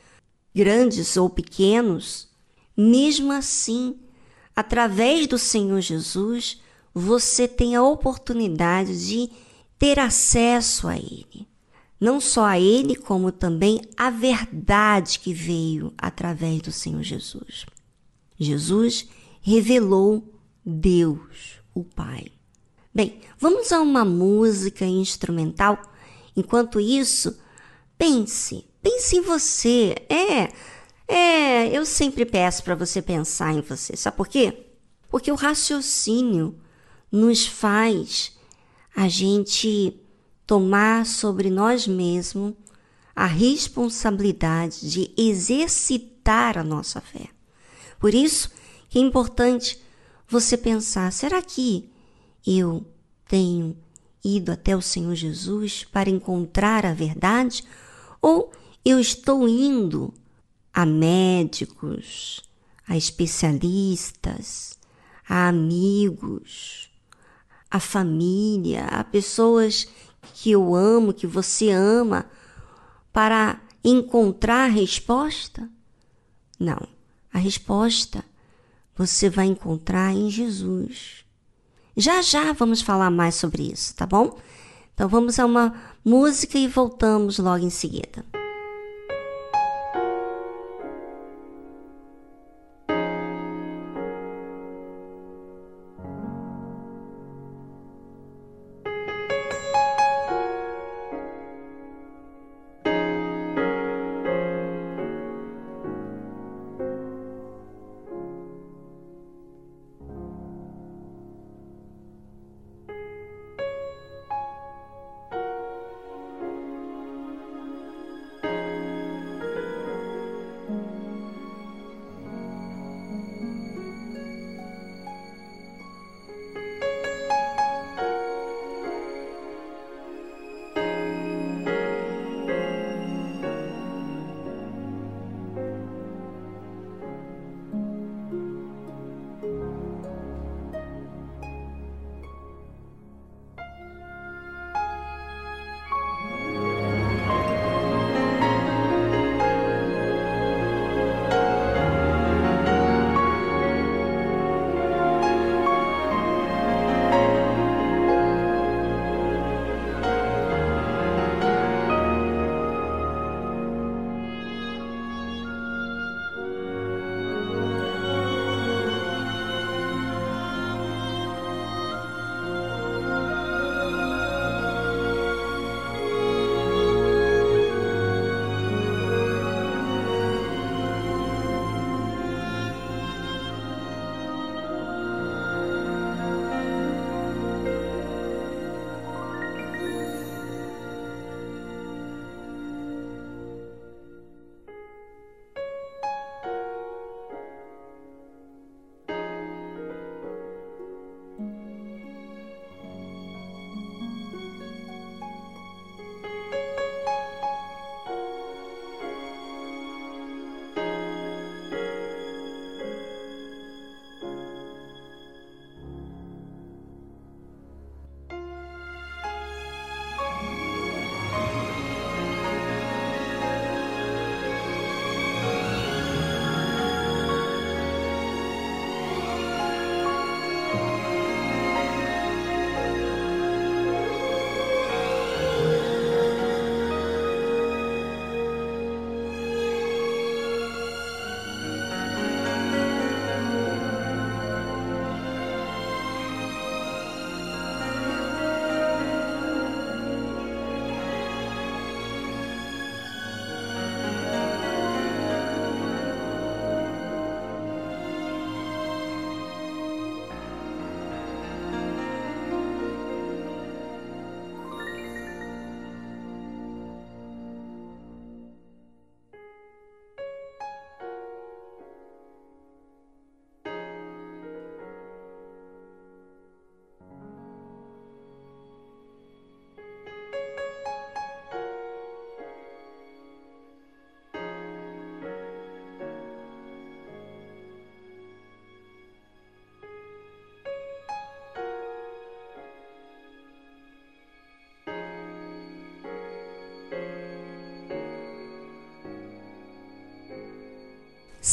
grandes 0.56 1.18
ou 1.18 1.30
pequenos, 1.30 2.29
mesmo 2.80 3.32
assim, 3.32 3.96
através 4.56 5.28
do 5.28 5.38
Senhor 5.38 5.82
Jesus, 5.82 6.62
você 6.94 7.48
tem 7.48 7.76
a 7.76 7.84
oportunidade 7.84 9.06
de 9.06 9.30
ter 9.78 10.00
acesso 10.00 10.88
a 10.88 10.98
Ele. 10.98 11.48
Não 12.00 12.22
só 12.22 12.46
a 12.46 12.60
Ele, 12.60 12.96
como 12.96 13.32
também 13.32 13.82
a 13.98 14.10
verdade 14.10 15.20
que 15.20 15.34
veio 15.34 15.94
através 15.98 16.62
do 16.62 16.72
Senhor 16.72 17.04
Jesus. 17.04 17.66
Jesus 18.40 19.10
revelou 19.42 20.34
Deus, 20.66 21.60
o 21.74 21.84
Pai. 21.84 22.32
Bem, 22.94 23.20
vamos 23.38 23.74
a 23.74 23.82
uma 23.82 24.06
música 24.06 24.86
instrumental. 24.86 25.82
Enquanto 26.36 26.80
isso, 26.80 27.38
pense, 27.98 28.66
pense 28.82 29.18
em 29.18 29.22
você. 29.22 29.96
É, 30.10 30.50
é, 31.10 31.76
eu 31.76 31.86
sempre 31.88 32.24
peço 32.24 32.64
para 32.64 32.76
você 32.76 33.02
pensar 33.02 33.52
em 33.52 33.62
você. 33.62 33.98
Sabe 33.98 34.16
por 34.16 34.28
quê? 34.28 34.68
Porque 35.10 35.32
o 35.32 35.36
raciocínio 35.36 36.56
nos 37.12 37.48
faz 37.48 38.38
a 38.96 39.08
gente 39.08 40.00
tomar 40.46 41.08
sobre 41.08 41.50
nós 41.50 41.88
mesmos 41.88 42.54
a 43.16 43.26
responsabilidade 43.26 44.88
de 44.88 45.12
exercitar 45.18 46.60
a 46.60 46.64
nossa 46.64 47.02
fé. 47.02 47.28
Por 48.00 48.14
isso 48.14 48.52
que 48.88 49.00
é 49.00 49.02
importante 49.02 49.82
você 50.28 50.56
pensar: 50.56 51.12
será 51.12 51.42
que 51.42 51.90
eu 52.46 52.86
tenho 53.28 53.76
ido 54.24 54.52
até 54.52 54.76
o 54.76 54.82
Senhor 54.82 55.16
Jesus 55.16 55.84
para 55.86 56.10
encontrar 56.10 56.86
a 56.86 56.94
verdade? 56.94 57.64
Ou 58.22 58.52
eu 58.86 59.00
estou 59.00 59.48
indo 59.48 60.14
a 60.74 60.86
médicos, 60.86 62.42
a 62.88 62.98
especialistas, 62.98 64.78
a 65.28 65.48
amigos, 65.50 66.90
a 67.70 67.80
família, 67.80 68.86
a 68.86 69.04
pessoas 69.04 69.88
que 70.34 70.52
eu 70.52 70.74
amo, 70.74 71.14
que 71.14 71.28
você 71.28 71.70
ama, 71.70 72.26
para 73.14 73.62
encontrar 73.84 74.66
a 74.66 74.74
resposta? 74.74 75.70
Não. 76.60 76.88
A 77.32 77.38
resposta 77.38 78.24
você 78.96 79.30
vai 79.30 79.46
encontrar 79.46 80.14
em 80.14 80.30
Jesus. 80.30 81.24
Já 81.96 82.22
já 82.22 82.52
vamos 82.54 82.82
falar 82.82 83.10
mais 83.10 83.36
sobre 83.36 83.72
isso, 83.72 83.96
tá 83.96 84.06
bom? 84.06 84.38
Então 84.94 85.08
vamos 85.08 85.40
a 85.40 85.46
uma 85.46 85.74
música 86.04 86.58
e 86.58 86.68
voltamos 86.68 87.40
logo 87.40 87.64
em 87.64 87.70
seguida. 87.70 88.26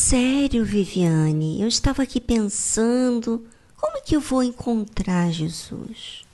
Sério, 0.07 0.65
Viviane. 0.65 1.61
Eu 1.61 1.67
estava 1.67 2.05
aqui 2.05 2.21
pensando 2.21 3.45
como 3.77 3.99
é 3.99 4.01
que 4.01 4.15
eu 4.15 4.21
vou 4.21 4.41
encontrar 4.41 5.33
Jesus? 5.33 6.25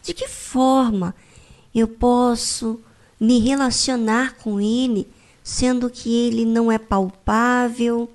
De 0.00 0.14
que 0.14 0.28
forma 0.28 1.12
eu 1.74 1.88
posso 1.88 2.80
me 3.18 3.40
relacionar 3.40 4.36
com 4.36 4.60
Ele, 4.60 5.08
sendo 5.42 5.90
que 5.90 6.14
Ele 6.14 6.44
não 6.44 6.70
é 6.70 6.78
palpável, 6.78 8.08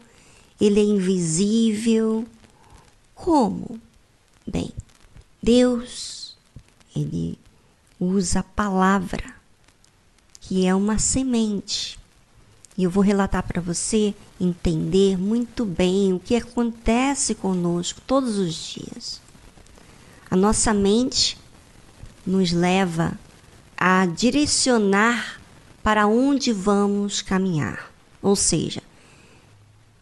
Ele 0.61 0.79
é 0.79 0.83
invisível? 0.83 2.25
Como? 3.13 3.77
Bem, 4.47 4.71
Deus, 5.43 6.37
Ele 6.95 7.37
usa 7.99 8.39
a 8.39 8.43
palavra, 8.43 9.35
que 10.39 10.65
é 10.65 10.73
uma 10.73 10.97
semente. 10.97 11.99
E 12.77 12.85
eu 12.85 12.89
vou 12.89 13.03
relatar 13.03 13.43
para 13.43 13.61
você 13.61 14.15
entender 14.39 15.17
muito 15.17 15.65
bem 15.65 16.13
o 16.13 16.19
que 16.19 16.35
acontece 16.35 17.35
conosco 17.35 18.01
todos 18.05 18.37
os 18.37 18.53
dias. 18.53 19.21
A 20.29 20.35
nossa 20.35 20.73
mente 20.73 21.37
nos 22.25 22.51
leva 22.51 23.17
a 23.77 24.05
direcionar 24.05 25.39
para 25.83 26.07
onde 26.07 26.51
vamos 26.51 27.21
caminhar. 27.21 27.91
Ou 28.21 28.35
seja, 28.35 28.81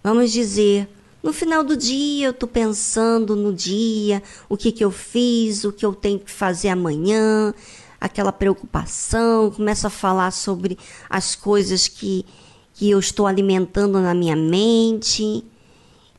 vamos 0.01 0.31
dizer, 0.31 0.87
no 1.21 1.33
final 1.33 1.63
do 1.63 1.75
dia 1.75 2.27
eu 2.27 2.31
estou 2.31 2.47
pensando 2.47 3.35
no 3.35 3.53
dia, 3.53 4.23
o 4.47 4.55
que, 4.55 4.71
que 4.71 4.83
eu 4.83 4.91
fiz, 4.91 5.63
o 5.63 5.71
que 5.71 5.85
eu 5.85 5.93
tenho 5.93 6.19
que 6.19 6.31
fazer 6.31 6.69
amanhã, 6.69 7.53
aquela 7.99 8.31
preocupação, 8.31 9.51
começo 9.51 9.87
a 9.87 9.89
falar 9.89 10.31
sobre 10.31 10.77
as 11.09 11.35
coisas 11.35 11.87
que 11.87 12.25
que 12.73 12.89
eu 12.89 12.99
estou 12.99 13.27
alimentando 13.27 13.99
na 13.99 14.13
minha 14.13 14.35
mente. 14.35 15.43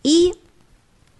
E 0.04 0.32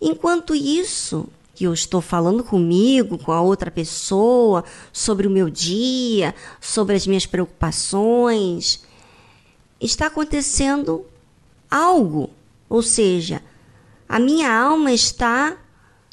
enquanto 0.01 0.55
isso, 0.55 1.28
que 1.55 1.64
eu 1.64 1.72
estou 1.72 2.01
falando 2.01 2.43
comigo, 2.43 3.18
com 3.18 3.32
a 3.32 3.41
outra 3.41 3.70
pessoa, 3.70 4.64
sobre 4.93 5.26
o 5.26 5.30
meu 5.30 5.49
dia, 5.49 6.35
sobre 6.61 6.97
as 6.97 7.07
minhas 7.07 7.26
preocupações, 7.26 8.85
está 9.80 10.07
acontecendo 10.07 11.07
algo. 11.70 12.30
Ou 12.68 12.82
seja, 12.82 13.43
a 14.09 14.18
minha 14.18 14.53
alma 14.53 14.93
está 14.93 15.57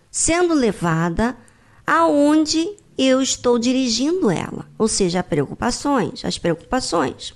sendo 0.10 0.54
levada 0.54 1.38
aonde 1.86 2.76
eu 2.98 3.22
estou 3.22 3.58
dirigindo 3.58 4.30
ela, 4.30 4.70
ou 4.78 4.88
seja, 4.88 5.24
preocupações, 5.24 6.24
as 6.24 6.38
preocupações. 6.38 7.34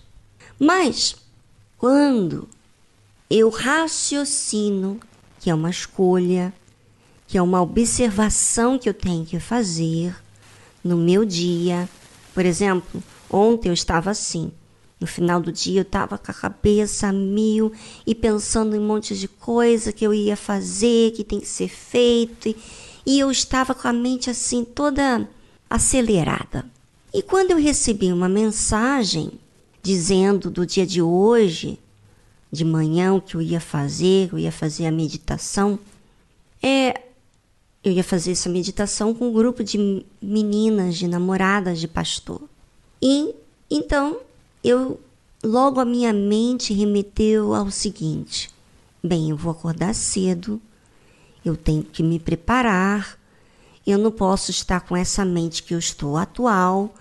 Mas 0.60 1.16
quando 1.78 2.48
eu 3.30 3.50
raciocino 3.50 5.00
que 5.40 5.50
é 5.50 5.54
uma 5.54 5.70
escolha, 5.70 6.52
que 7.28 7.38
é 7.38 7.42
uma 7.42 7.62
observação 7.62 8.80
que 8.80 8.90
eu 8.90 8.94
tenho 8.94 9.26
que 9.26 9.40
fazer 9.40 10.16
no 10.84 10.98
meu 10.98 11.24
dia. 11.24 11.88
Por 12.34 12.46
exemplo, 12.46 13.04
ontem 13.30 13.70
eu 13.70 13.74
estava 13.74 14.10
assim. 14.10 14.52
No 15.00 15.06
final 15.06 15.40
do 15.42 15.52
dia 15.52 15.82
eu 15.82 15.84
estava 15.84 16.18
com 16.18 16.32
a 16.32 16.34
cabeça 16.34 17.08
a 17.08 17.14
mil 17.14 17.72
e 18.08 18.16
pensando 18.16 18.76
em 18.76 18.80
um 18.80 18.88
monte 18.88 19.16
de 19.16 19.28
coisa 19.28 19.92
que 19.92 20.06
eu 20.06 20.14
ia 20.14 20.36
fazer, 20.36 21.12
que 21.12 21.24
tem 21.24 21.40
que 21.40 21.48
ser 21.48 21.68
feito. 21.68 22.50
E, 22.50 22.58
e 23.06 23.20
eu 23.20 23.30
estava 23.30 23.76
com 23.76 23.88
a 23.88 23.94
mente 23.94 24.30
assim 24.30 24.64
toda 24.64 25.30
acelerada. 25.70 26.66
E 27.14 27.22
quando 27.22 27.52
eu 27.52 27.58
recebi 27.58 28.12
uma 28.12 28.28
mensagem 28.28 29.32
dizendo 29.86 30.50
do 30.50 30.66
dia 30.66 30.84
de 30.84 31.00
hoje, 31.00 31.78
de 32.52 32.66
manhã, 32.66 33.14
o 33.14 33.22
que 33.22 33.36
eu 33.36 33.42
ia 33.42 33.60
fazer, 33.60 34.30
eu 34.32 34.40
ia 34.40 34.52
fazer 34.52 34.88
a 34.88 34.92
meditação. 34.92 35.78
É, 36.62 37.04
eu 37.84 37.92
ia 37.92 38.04
fazer 38.04 38.32
essa 38.32 38.50
meditação 38.50 39.14
com 39.14 39.30
um 39.30 39.34
grupo 39.34 39.64
de 39.64 40.04
meninas, 40.20 40.96
de 40.96 41.08
namoradas 41.08 41.80
de 41.80 41.88
pastor. 41.88 42.42
E 43.00 43.36
então 43.70 44.18
eu 44.64 45.00
logo 45.44 45.80
a 45.80 45.86
minha 45.86 46.12
mente 46.12 46.74
remeteu 46.74 47.54
ao 47.54 47.70
seguinte: 47.70 48.50
bem, 49.04 49.30
eu 49.30 49.38
vou 49.38 49.52
acordar 49.52 49.94
cedo, 49.94 50.60
eu 51.46 51.56
tenho 51.56 51.84
que 51.84 52.02
me 52.02 52.18
preparar, 52.18 53.20
eu 53.86 54.00
não 54.00 54.12
posso 54.12 54.50
estar 54.50 54.82
com 54.82 54.98
essa 54.98 55.24
mente 55.24 55.62
que 55.62 55.76
eu 55.76 55.80
estou 55.80 56.18
atual, 56.18 56.92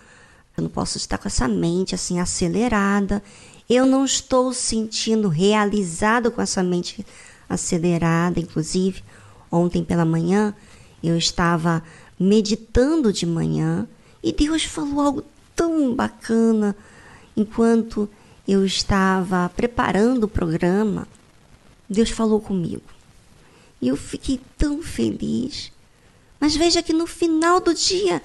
eu 0.57 0.63
não 0.63 0.71
posso 0.71 0.97
estar 0.97 1.19
com 1.19 1.27
essa 1.27 1.49
mente 1.49 1.95
assim 1.95 2.21
acelerada. 2.21 3.23
Eu 3.69 3.87
não 3.87 4.05
estou 4.05 4.53
sentindo 4.53 5.29
realizado 5.29 6.31
com 6.31 6.41
essa 6.41 6.63
mente 6.63 7.05
acelerada. 7.49 8.39
Inclusive, 8.39 9.03
ontem 9.51 9.83
pela 9.83 10.05
manhã 10.05 10.55
eu 11.03 11.17
estava 11.19 11.83
meditando 12.19 13.13
de 13.13 13.27
manhã 13.27 13.89
e 14.23 14.33
Deus 14.33 14.65
falou 14.65 15.01
algo 15.01 15.25
tão 15.55 15.95
bacana 15.95 16.77
enquanto 17.37 18.09
eu 18.47 18.65
estava 18.65 19.51
preparando 19.57 20.25
o 20.25 20.29
programa. 20.29 21.09
Deus 21.89 22.11
falou 22.11 22.41
comigo. 22.41 22.83
E 23.81 23.89
eu 23.89 23.97
fiquei 23.97 24.41
tão 24.57 24.83
feliz. 24.83 25.73
Mas 26.39 26.57
veja 26.57 26.83
que 26.83 26.93
no 26.93 27.07
final 27.07 27.61
do 27.61 27.75
dia 27.75 28.23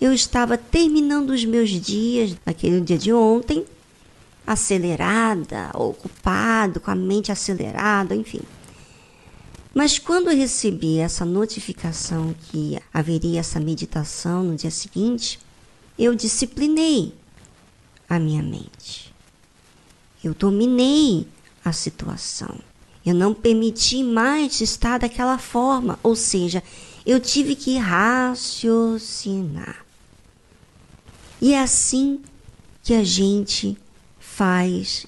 eu 0.00 0.14
estava 0.14 0.56
terminando 0.56 1.30
os 1.30 1.44
meus 1.44 1.70
dias, 1.70 2.34
naquele 2.46 2.80
dia 2.80 2.96
de 2.96 3.12
ontem, 3.12 3.66
acelerada, 4.46 5.70
ocupado, 5.74 6.80
com 6.80 6.90
a 6.90 6.94
mente 6.94 7.30
acelerada, 7.30 8.16
enfim. 8.16 8.40
Mas 9.74 9.98
quando 9.98 10.30
eu 10.30 10.36
recebi 10.36 10.98
essa 10.98 11.24
notificação 11.24 12.34
que 12.48 12.78
haveria 12.92 13.40
essa 13.40 13.60
meditação 13.60 14.42
no 14.42 14.56
dia 14.56 14.70
seguinte, 14.70 15.38
eu 15.98 16.14
disciplinei 16.14 17.14
a 18.08 18.18
minha 18.18 18.42
mente. 18.42 19.14
Eu 20.24 20.34
dominei 20.34 21.26
a 21.64 21.72
situação. 21.72 22.58
Eu 23.06 23.14
não 23.14 23.32
permiti 23.32 24.02
mais 24.02 24.60
estar 24.60 24.98
daquela 24.98 25.38
forma, 25.38 25.98
ou 26.02 26.16
seja, 26.16 26.62
eu 27.06 27.20
tive 27.20 27.54
que 27.54 27.78
raciocinar. 27.78 29.86
E 31.40 31.54
é 31.54 31.60
assim 31.60 32.20
que 32.82 32.94
a 32.94 33.02
gente 33.02 33.76
faz 34.18 35.06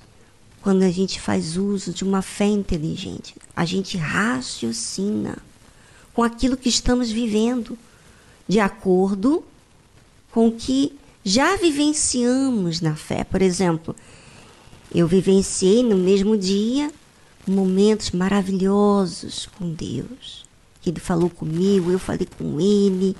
quando 0.62 0.84
a 0.84 0.90
gente 0.90 1.20
faz 1.20 1.56
uso 1.56 1.92
de 1.92 2.04
uma 2.04 2.22
fé 2.22 2.46
inteligente. 2.46 3.34
A 3.54 3.64
gente 3.64 3.96
raciocina 3.96 5.38
com 6.14 6.22
aquilo 6.22 6.56
que 6.56 6.68
estamos 6.68 7.10
vivendo, 7.10 7.76
de 8.46 8.60
acordo 8.60 9.42
com 10.30 10.48
o 10.48 10.52
que 10.52 10.96
já 11.24 11.56
vivenciamos 11.56 12.80
na 12.80 12.94
fé. 12.94 13.24
Por 13.24 13.42
exemplo, 13.42 13.94
eu 14.94 15.06
vivenciei 15.06 15.82
no 15.82 15.96
mesmo 15.96 16.36
dia 16.36 16.92
momentos 17.46 18.12
maravilhosos 18.12 19.48
com 19.58 19.72
Deus. 19.72 20.44
Ele 20.86 21.00
falou 21.00 21.28
comigo, 21.30 21.90
eu 21.90 21.98
falei 21.98 22.28
com 22.38 22.60
ele. 22.60 23.16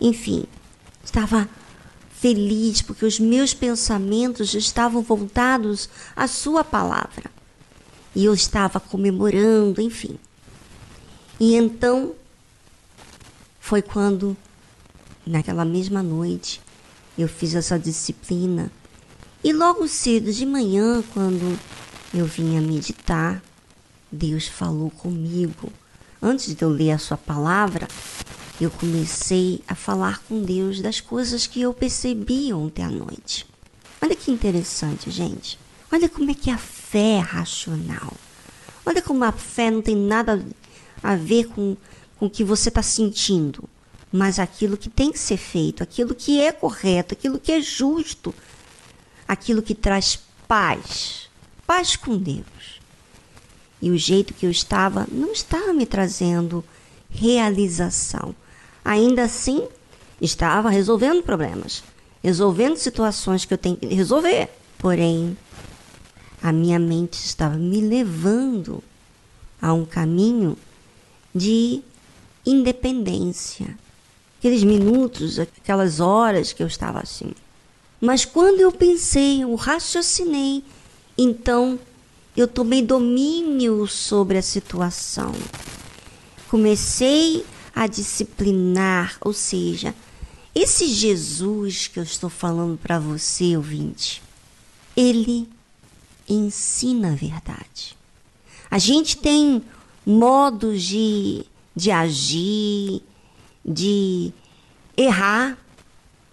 Enfim, 0.00 0.44
estava 1.04 1.48
feliz 2.22 2.80
porque 2.80 3.04
os 3.04 3.18
meus 3.18 3.52
pensamentos 3.52 4.54
estavam 4.54 5.02
voltados 5.02 5.90
à 6.14 6.28
Sua 6.28 6.62
palavra. 6.62 7.24
E 8.14 8.24
eu 8.24 8.32
estava 8.32 8.78
comemorando, 8.78 9.80
enfim. 9.80 10.16
E 11.40 11.56
então 11.56 12.14
foi 13.58 13.82
quando, 13.82 14.36
naquela 15.26 15.64
mesma 15.64 16.00
noite, 16.00 16.60
eu 17.18 17.26
fiz 17.26 17.56
essa 17.56 17.76
disciplina. 17.76 18.70
E 19.42 19.52
logo 19.52 19.88
cedo 19.88 20.32
de 20.32 20.46
manhã, 20.46 21.02
quando 21.12 21.58
eu 22.14 22.24
vinha 22.24 22.60
meditar, 22.60 23.42
Deus 24.12 24.46
falou 24.46 24.90
comigo. 24.90 25.72
Antes 26.22 26.54
de 26.54 26.62
eu 26.62 26.68
ler 26.68 26.92
a 26.92 26.98
Sua 26.98 27.16
palavra, 27.16 27.88
eu 28.60 28.70
comecei 28.70 29.62
a 29.66 29.74
falar 29.74 30.20
com 30.28 30.42
Deus 30.42 30.80
das 30.80 31.00
coisas 31.00 31.46
que 31.46 31.60
eu 31.60 31.72
percebi 31.72 32.52
ontem 32.52 32.82
à 32.82 32.88
noite. 32.88 33.46
Olha 34.00 34.14
que 34.14 34.30
interessante, 34.30 35.10
gente. 35.10 35.58
Olha 35.90 36.08
como 36.08 36.30
é 36.30 36.34
que 36.34 36.50
a 36.50 36.58
fé 36.58 37.16
é 37.16 37.18
racional. 37.18 38.12
Olha 38.84 39.00
como 39.00 39.24
a 39.24 39.32
fé 39.32 39.70
não 39.70 39.82
tem 39.82 39.96
nada 39.96 40.44
a 41.02 41.14
ver 41.16 41.46
com, 41.48 41.76
com 42.16 42.26
o 42.26 42.30
que 42.30 42.44
você 42.44 42.68
está 42.68 42.82
sentindo, 42.82 43.68
mas 44.10 44.38
aquilo 44.38 44.76
que 44.76 44.90
tem 44.90 45.10
que 45.12 45.18
ser 45.18 45.36
feito, 45.36 45.82
aquilo 45.82 46.14
que 46.14 46.40
é 46.40 46.52
correto, 46.52 47.14
aquilo 47.14 47.38
que 47.38 47.52
é 47.52 47.60
justo, 47.60 48.34
aquilo 49.26 49.62
que 49.62 49.74
traz 49.74 50.18
paz. 50.46 51.28
Paz 51.66 51.96
com 51.96 52.18
Deus. 52.18 52.80
E 53.80 53.90
o 53.90 53.96
jeito 53.96 54.34
que 54.34 54.46
eu 54.46 54.50
estava 54.50 55.06
não 55.10 55.32
estava 55.32 55.72
me 55.72 55.86
trazendo 55.86 56.64
realização. 57.10 58.34
Ainda 58.84 59.24
assim, 59.24 59.66
estava 60.20 60.70
resolvendo 60.70 61.22
problemas, 61.22 61.82
resolvendo 62.22 62.76
situações 62.76 63.44
que 63.44 63.54
eu 63.54 63.58
tenho 63.58 63.76
que 63.76 63.86
resolver. 63.86 64.48
Porém, 64.78 65.36
a 66.42 66.52
minha 66.52 66.78
mente 66.78 67.14
estava 67.24 67.56
me 67.56 67.80
levando 67.80 68.82
a 69.60 69.72
um 69.72 69.84
caminho 69.84 70.56
de 71.34 71.82
independência. 72.44 73.78
Aqueles 74.38 74.64
minutos, 74.64 75.38
aquelas 75.38 76.00
horas 76.00 76.52
que 76.52 76.62
eu 76.62 76.66
estava 76.66 76.98
assim. 76.98 77.32
Mas 78.00 78.24
quando 78.24 78.60
eu 78.60 78.72
pensei, 78.72 79.44
eu 79.44 79.54
raciocinei, 79.54 80.64
então 81.16 81.78
eu 82.36 82.48
tomei 82.48 82.82
domínio 82.82 83.86
sobre 83.86 84.38
a 84.38 84.42
situação. 84.42 85.32
Comecei 86.48 87.44
a 87.74 87.86
disciplinar, 87.86 89.16
ou 89.20 89.32
seja, 89.32 89.94
esse 90.54 90.86
Jesus 90.86 91.86
que 91.86 91.98
eu 91.98 92.02
estou 92.02 92.28
falando 92.28 92.76
para 92.78 92.98
você, 92.98 93.56
ouvinte, 93.56 94.22
ele 94.96 95.48
ensina 96.28 97.12
a 97.12 97.14
verdade. 97.14 97.96
A 98.70 98.78
gente 98.78 99.16
tem 99.16 99.62
modos 100.04 100.82
de, 100.82 101.44
de 101.74 101.90
agir, 101.90 103.02
de 103.64 104.32
errar, 104.96 105.56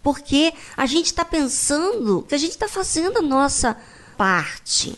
porque 0.03 0.53
a 0.76 0.86
gente 0.86 1.07
está 1.07 1.24
pensando 1.24 2.24
que 2.28 2.36
a 2.36 2.38
gente 2.38 2.52
está 2.52 2.68
fazendo 2.68 3.20
a 3.20 3.22
nossa 3.22 3.78
parte 4.18 4.98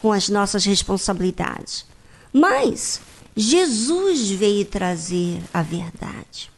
com 0.00 0.12
as 0.12 0.28
nossas 0.28 0.64
responsabilidades. 0.64 1.84
Mas 2.32 3.00
Jesus 3.36 4.30
veio 4.30 4.64
trazer 4.64 5.40
a 5.52 5.62
verdade. 5.62 6.50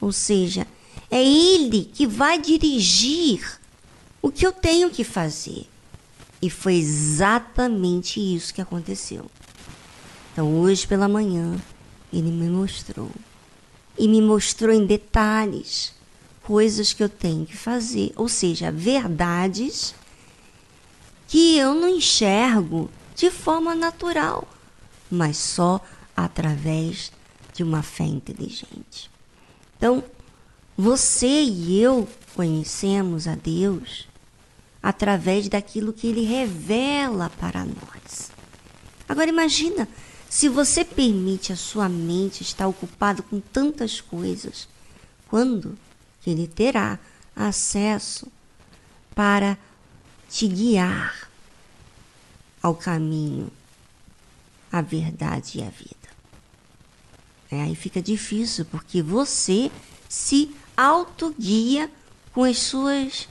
Ou 0.00 0.12
seja, 0.12 0.66
é 1.10 1.22
Ele 1.22 1.84
que 1.84 2.06
vai 2.06 2.38
dirigir 2.38 3.58
o 4.20 4.30
que 4.30 4.46
eu 4.46 4.52
tenho 4.52 4.90
que 4.90 5.04
fazer. 5.04 5.66
E 6.40 6.50
foi 6.50 6.74
exatamente 6.74 8.20
isso 8.20 8.52
que 8.52 8.60
aconteceu. 8.60 9.30
Então, 10.32 10.60
hoje 10.60 10.86
pela 10.86 11.08
manhã, 11.08 11.56
ele 12.12 12.30
me 12.30 12.48
mostrou. 12.48 13.10
E 13.96 14.08
me 14.08 14.20
mostrou 14.20 14.74
em 14.74 14.84
detalhes 14.84 15.94
coisas 16.42 16.92
que 16.92 17.02
eu 17.02 17.08
tenho 17.08 17.46
que 17.46 17.56
fazer, 17.56 18.12
ou 18.16 18.28
seja, 18.28 18.70
verdades 18.70 19.94
que 21.28 21.56
eu 21.56 21.74
não 21.74 21.88
enxergo 21.88 22.90
de 23.14 23.30
forma 23.30 23.74
natural, 23.74 24.46
mas 25.14 25.36
só 25.36 25.80
através 26.16 27.12
de 27.52 27.62
uma 27.62 27.82
fé 27.82 28.04
inteligente. 28.04 29.10
Então, 29.76 30.02
você 30.76 31.42
e 31.42 31.80
eu 31.80 32.08
conhecemos 32.34 33.28
a 33.28 33.36
Deus 33.36 34.08
através 34.82 35.48
daquilo 35.48 35.92
que 35.92 36.08
ele 36.08 36.24
revela 36.24 37.30
para 37.30 37.64
nós. 37.64 38.30
Agora 39.08 39.30
imagina 39.30 39.88
se 40.28 40.48
você 40.48 40.84
permite 40.84 41.52
a 41.52 41.56
sua 41.56 41.88
mente 41.88 42.42
estar 42.42 42.66
ocupada 42.66 43.22
com 43.22 43.38
tantas 43.38 44.00
coisas, 44.00 44.68
quando 45.28 45.78
ele 46.26 46.48
terá 46.48 46.98
acesso 47.36 48.26
para 49.14 49.56
te 50.28 50.48
guiar 50.48 51.28
ao 52.60 52.74
caminho, 52.74 53.48
à 54.74 54.82
verdade 54.82 55.58
e 55.58 55.62
à 55.62 55.70
vida. 55.70 55.94
É, 57.48 57.62
aí 57.62 57.76
fica 57.76 58.02
difícil, 58.02 58.64
porque 58.64 59.00
você 59.00 59.70
se 60.08 60.52
autoguia 60.76 61.88
com 62.32 62.42
as 62.42 62.58
suas 62.58 63.28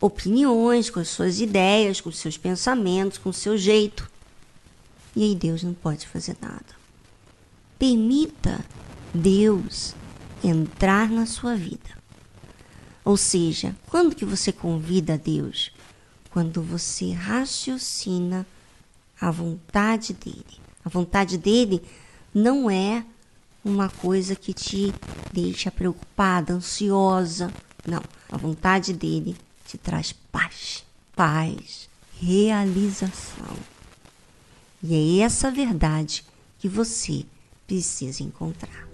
opiniões, 0.00 0.90
com 0.90 0.98
as 0.98 1.06
suas 1.06 1.38
ideias, 1.38 2.00
com 2.00 2.08
os 2.08 2.18
seus 2.18 2.36
pensamentos, 2.36 3.16
com 3.16 3.28
o 3.28 3.32
seu 3.32 3.56
jeito. 3.56 4.10
E 5.14 5.22
aí 5.22 5.36
Deus 5.36 5.62
não 5.62 5.72
pode 5.72 6.08
fazer 6.08 6.36
nada. 6.40 6.74
Permita 7.78 8.64
Deus 9.14 9.94
entrar 10.42 11.08
na 11.08 11.26
sua 11.26 11.54
vida. 11.54 11.96
Ou 13.04 13.16
seja, 13.16 13.76
quando 13.86 14.16
que 14.16 14.24
você 14.24 14.50
convida 14.50 15.14
a 15.14 15.16
Deus? 15.16 15.70
Quando 16.28 16.60
você 16.60 17.12
raciocina 17.12 18.44
a 19.24 19.30
vontade 19.30 20.12
dele. 20.12 20.60
A 20.84 20.88
vontade 20.90 21.38
dele 21.38 21.82
não 22.34 22.70
é 22.70 23.02
uma 23.64 23.88
coisa 23.88 24.36
que 24.36 24.52
te 24.52 24.92
deixa 25.32 25.70
preocupada, 25.70 26.52
ansiosa. 26.52 27.50
Não, 27.86 28.02
a 28.30 28.36
vontade 28.36 28.92
dele 28.92 29.34
te 29.66 29.78
traz 29.78 30.12
paz, 30.12 30.84
paz, 31.16 31.88
realização. 32.20 33.56
E 34.82 34.94
é 35.20 35.24
essa 35.24 35.50
verdade 35.50 36.22
que 36.58 36.68
você 36.68 37.24
precisa 37.66 38.22
encontrar. 38.22 38.93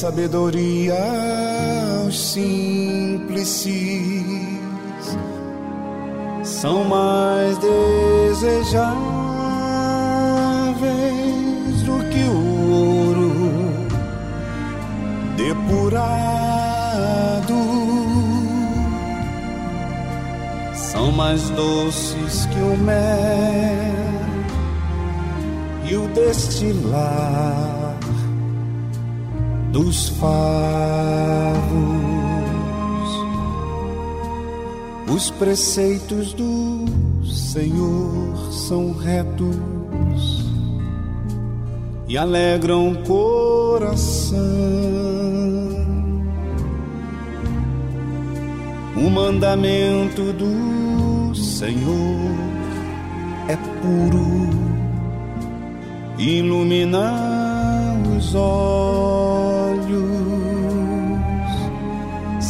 Sabedoria 0.00 0.96
aos 2.02 2.32
simples 2.32 3.66
são 6.42 6.84
mais 6.84 7.58
desejáveis 7.58 8.92
do 11.82 12.02
que 12.08 12.24
o 12.24 12.70
ouro 12.70 13.30
depurado. 15.36 16.00
São 20.72 21.12
mais 21.12 21.50
doces 21.50 22.46
que 22.46 22.58
o 22.58 22.78
mel 22.78 22.96
e 25.84 25.94
o 25.94 26.08
destilar 26.14 27.79
dos 29.72 30.08
favos. 30.10 31.70
Os 35.08 35.30
preceitos 35.30 36.32
do 36.32 36.84
Senhor 37.24 38.52
são 38.52 38.92
retos 38.92 40.40
e 42.08 42.16
alegram 42.16 42.92
o 42.92 42.98
coração. 43.02 44.40
O 48.96 49.10
mandamento 49.10 50.32
do 50.32 51.34
Senhor 51.34 52.30
é 53.48 53.56
puro, 53.80 54.50
ilumina 56.18 57.12
os 58.16 58.34
olhos, 58.34 59.39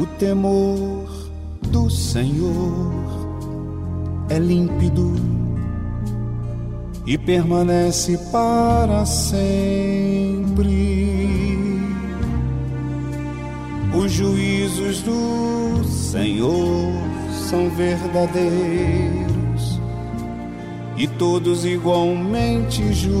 O 0.00 0.06
temor 0.06 1.06
do 1.70 1.90
Senhor 1.90 2.90
é 4.30 4.38
límpido 4.38 5.12
e 7.06 7.18
permanece 7.18 8.16
para 8.32 9.04
sempre. 9.04 9.58
Os 13.94 14.10
juízos 14.10 15.02
do 15.02 15.84
Senhor 15.84 16.94
são 17.50 17.68
verdadeiros 17.68 18.48
e 20.96 21.06
todos 21.06 21.66
igualmente 21.66 22.90
justos. 22.94 23.20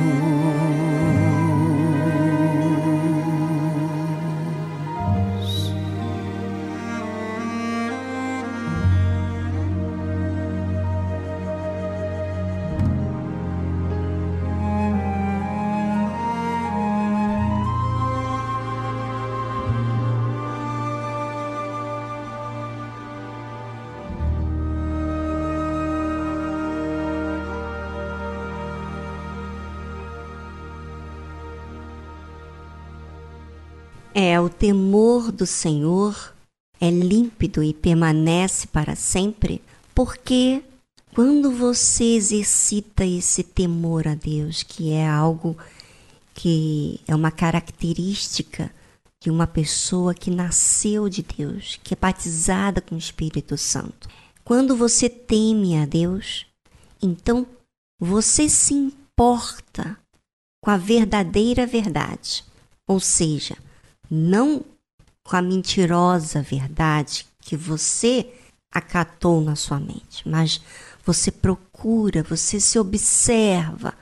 É, 34.13 34.39
o 34.39 34.49
temor 34.49 35.31
do 35.31 35.45
Senhor 35.45 36.35
é 36.79 36.89
límpido 36.89 37.63
e 37.63 37.73
permanece 37.73 38.67
para 38.67 38.95
sempre, 38.95 39.61
porque 39.95 40.61
quando 41.13 41.51
você 41.51 42.15
exercita 42.15 43.05
esse 43.05 43.43
temor 43.43 44.07
a 44.07 44.15
Deus, 44.15 44.63
que 44.63 44.91
é 44.91 45.07
algo 45.07 45.57
que 46.33 46.99
é 47.07 47.15
uma 47.15 47.31
característica 47.31 48.73
de 49.21 49.29
uma 49.29 49.45
pessoa 49.45 50.13
que 50.13 50.31
nasceu 50.31 51.07
de 51.07 51.21
Deus, 51.21 51.79
que 51.83 51.93
é 51.93 51.97
batizada 51.97 52.81
com 52.81 52.95
o 52.95 52.97
Espírito 52.97 53.57
Santo. 53.57 54.09
Quando 54.43 54.75
você 54.75 55.07
teme 55.07 55.77
a 55.77 55.85
Deus, 55.85 56.45
então 57.01 57.45
você 57.99 58.49
se 58.49 58.73
importa 58.73 59.97
com 60.63 60.71
a 60.71 60.77
verdadeira 60.77 61.67
verdade, 61.67 62.43
ou 62.87 62.99
seja, 62.99 63.55
não 64.11 64.61
com 65.23 65.37
a 65.37 65.41
mentirosa 65.41 66.41
verdade 66.41 67.25
que 67.39 67.55
você 67.55 68.29
acatou 68.69 69.39
na 69.39 69.55
sua 69.55 69.79
mente, 69.79 70.27
mas 70.27 70.59
você 71.05 71.31
procura, 71.31 72.21
você 72.21 72.59
se 72.59 72.77
observa, 72.77 73.93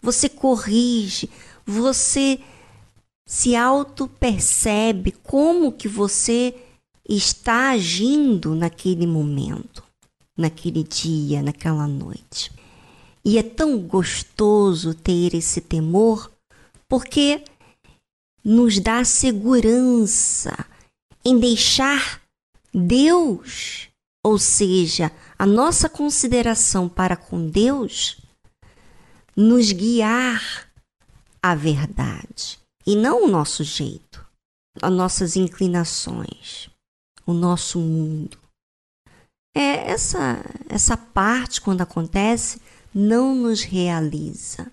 você 0.00 0.28
corrige, 0.28 1.28
você 1.66 2.40
se 3.26 3.54
auto-percebe 3.54 5.12
como 5.22 5.72
que 5.72 5.86
você 5.86 6.54
está 7.06 7.70
agindo 7.70 8.54
naquele 8.54 9.06
momento, 9.06 9.82
naquele 10.36 10.82
dia, 10.82 11.42
naquela 11.42 11.86
noite. 11.86 12.50
E 13.24 13.36
é 13.36 13.42
tão 13.42 13.78
gostoso 13.78 14.94
ter 14.94 15.34
esse 15.34 15.60
temor 15.60 16.30
porque 16.88 17.42
nos 18.48 18.80
dá 18.80 19.04
segurança 19.04 20.66
em 21.22 21.38
deixar 21.38 22.22
Deus, 22.72 23.90
ou 24.24 24.38
seja, 24.38 25.12
a 25.38 25.44
nossa 25.44 25.86
consideração 25.86 26.88
para 26.88 27.14
com 27.14 27.46
Deus, 27.46 28.16
nos 29.36 29.70
guiar 29.70 30.66
à 31.42 31.54
verdade 31.54 32.58
e 32.86 32.96
não 32.96 33.26
o 33.26 33.28
nosso 33.28 33.62
jeito, 33.62 34.26
as 34.80 34.92
nossas 34.92 35.36
inclinações, 35.36 36.70
o 37.26 37.34
nosso 37.34 37.78
mundo. 37.78 38.38
É 39.54 39.90
essa 39.90 40.42
essa 40.70 40.96
parte 40.96 41.60
quando 41.60 41.82
acontece 41.82 42.62
não 42.94 43.34
nos 43.34 43.60
realiza. 43.60 44.72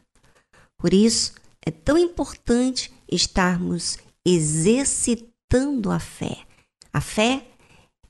Por 0.78 0.94
isso 0.94 1.34
é 1.62 1.72
tão 1.72 1.98
importante 1.98 2.95
estarmos 3.12 3.98
exercitando 4.26 5.92
a 5.92 6.00
fé. 6.00 6.38
A 6.92 7.02
fé 7.02 7.46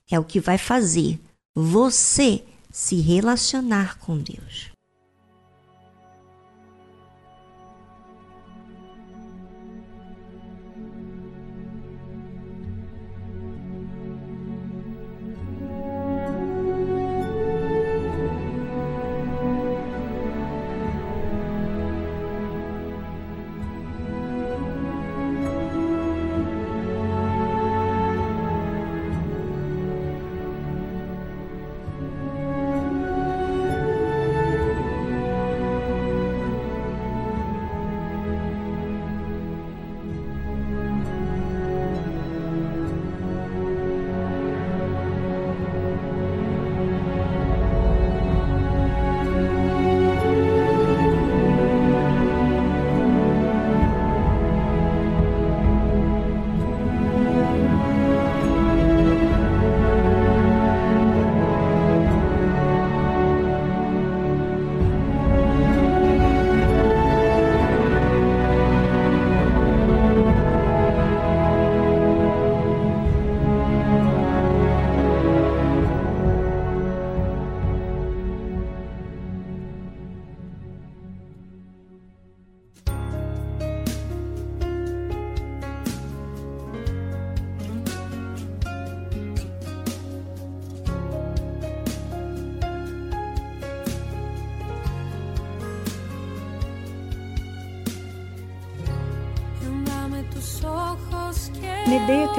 é 0.09 0.19
o 0.19 0.23
que 0.23 0.39
vai 0.39 0.57
fazer 0.57 1.19
você 1.55 2.43
se 2.71 2.99
relacionar 2.99 3.97
com 3.99 4.17
Deus. 4.17 4.74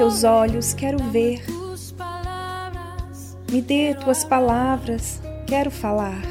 Teus 0.07 0.23
olhos, 0.23 0.73
quero 0.73 0.97
ver. 1.11 1.43
Me 3.51 3.61
dê 3.61 3.93
tuas 3.93 4.23
palavras, 4.23 5.21
quero 5.45 5.69
falar. 5.69 6.21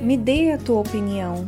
Me 0.00 0.16
dê 0.16 0.52
a 0.52 0.58
tua 0.58 0.80
opinião. 0.80 1.46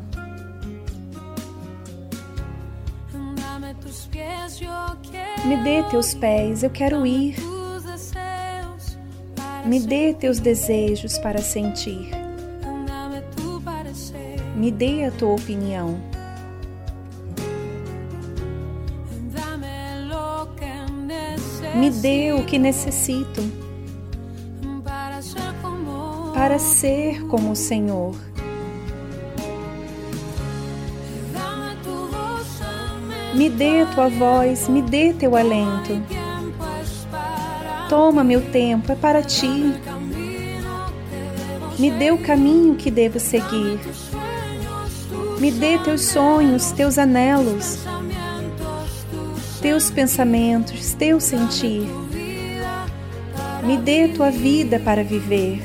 Me 5.47 5.57
dê 5.65 5.83
teus 5.85 6.13
pés, 6.13 6.63
eu 6.63 6.69
quero 6.69 7.07
ir. 7.07 7.37
Me 9.65 9.81
dê 9.81 10.13
teus 10.13 10.39
desejos 10.39 11.17
para 11.17 11.39
sentir. 11.39 12.11
Me 14.55 14.71
dê 14.71 15.07
a 15.07 15.11
tua 15.11 15.35
opinião. 15.35 16.16
Me 21.77 21.91
dê 21.91 22.33
o 22.33 22.43
que 22.43 22.59
necessito 22.59 23.43
para 26.33 26.59
ser 26.59 27.23
como 27.27 27.51
o 27.51 27.55
Senhor. 27.55 28.15
Me 33.35 33.51
dê 33.51 33.85
tua 33.95 34.09
voz, 34.09 34.71
me 34.71 34.81
dê 34.81 35.13
teu 35.13 35.37
alento. 35.37 36.03
Toma 37.91 38.25
meu 38.25 38.41
tempo, 38.51 38.91
é 38.93 38.97
para 38.97 39.23
ti. 39.23 39.75
Me 41.79 41.91
dê 41.91 42.11
o 42.11 42.17
caminho 42.17 42.75
que 42.77 42.91
devo 42.91 43.21
seguir. 43.21 43.79
Me 45.39 45.51
dê 45.51 45.77
teus 45.77 46.07
sonhos, 46.07 46.71
teus 46.71 46.97
anelos 46.97 47.87
teus 49.67 49.91
pensamentos, 49.91 50.93
teu 50.93 51.19
sentir. 51.19 51.89
Me 53.65 53.77
dê 53.77 54.07
tua 54.07 54.31
vida 54.31 54.79
para 54.79 55.03
viver. 55.03 55.61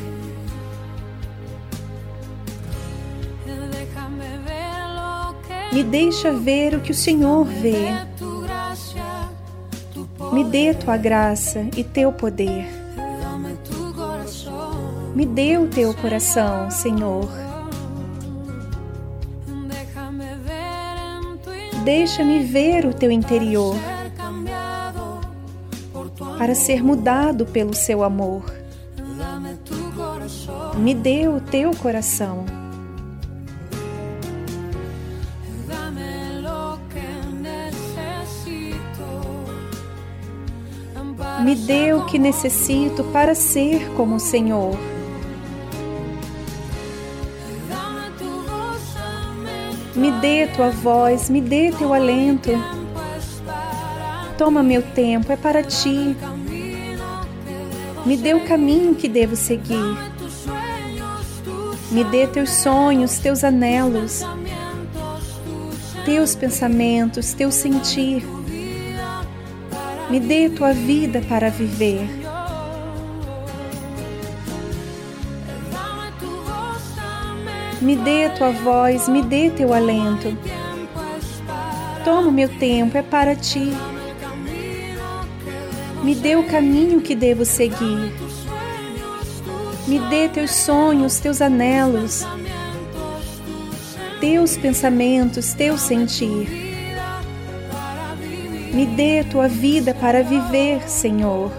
Me 5.72 5.84
deixa 5.84 6.34
ver 6.34 6.74
o 6.74 6.82
que 6.82 6.90
o 6.90 6.96
Senhor 6.96 7.46
vê. 7.46 7.92
Me 10.34 10.46
dê 10.46 10.74
tua 10.74 10.98
graça 10.98 11.68
e 11.78 11.84
teu 11.84 12.12
poder. 12.12 12.66
Me 15.14 15.28
dê 15.28 15.60
o 15.60 15.68
teu 15.68 15.94
coração, 15.94 16.72
Senhor. 16.72 17.30
Deixa-me 21.84 22.40
ver 22.44 22.88
o 22.88 22.94
teu 22.96 23.12
interior 23.12 23.91
para 26.42 26.56
ser 26.56 26.84
mudado 26.84 27.46
pelo 27.46 27.72
seu 27.72 28.04
amor. 28.04 28.44
Me 30.76 30.96
dê 30.96 31.28
o 31.28 31.40
teu 31.40 31.70
coração. 31.76 32.46
Me 41.44 41.54
dê 41.54 41.94
o 41.94 42.06
que 42.08 42.18
necessito 42.18 43.04
para 43.14 43.36
ser 43.36 43.88
como 43.96 44.16
o 44.16 44.20
Senhor. 44.20 44.76
Me 49.96 50.10
dê 50.14 50.48
tua 50.48 50.72
voz, 50.72 51.30
me 51.30 51.40
dê 51.40 51.72
teu 51.72 51.94
alento. 51.94 52.50
Toma 54.42 54.64
meu 54.64 54.82
tempo, 54.82 55.32
é 55.32 55.36
para 55.38 55.62
ti. 55.62 56.18
Me 58.06 58.18
dê 58.18 58.34
o 58.34 58.46
caminho 58.46 58.96
que 58.96 59.08
devo 59.08 59.36
seguir. 59.36 59.98
Me 61.92 62.04
dê 62.04 62.26
teus 62.26 62.50
sonhos, 62.50 63.20
teus 63.20 63.44
anelos, 63.44 64.22
teus 66.04 66.36
pensamentos, 66.36 67.34
teu 67.34 67.52
sentir. 67.52 68.24
Me 70.10 70.20
dê 70.20 70.50
tua 70.50 70.74
vida 70.74 71.22
para 71.30 71.50
viver. 71.50 72.22
Me 77.82 77.96
dê 77.96 78.30
tua 78.30 78.52
voz, 78.52 79.08
me 79.08 79.22
dê 79.22 79.50
teu 79.50 79.74
alento. 79.74 80.38
Toma 82.04 82.30
o 82.30 82.32
meu 82.32 82.50
tempo, 82.58 82.98
é 82.98 83.02
para 83.02 83.36
ti. 83.36 83.72
Me 86.04 86.16
dê 86.16 86.36
o 86.36 86.48
caminho 86.48 87.00
que 87.00 87.14
devo 87.14 87.46
seguir. 87.46 88.12
Me 89.88 90.00
dê 90.10 90.28
teus 90.28 90.52
sonhos, 90.52 91.20
teus 91.20 91.42
anelos, 91.42 92.26
teus 94.20 94.58
pensamentos, 94.58 95.54
teu 95.54 95.78
sentir. 95.78 96.50
Me 98.74 98.86
dê 98.86 99.24
tua 99.24 99.48
vida 99.48 99.94
para 99.94 100.24
viver, 100.24 100.90
Senhor. 100.90 101.52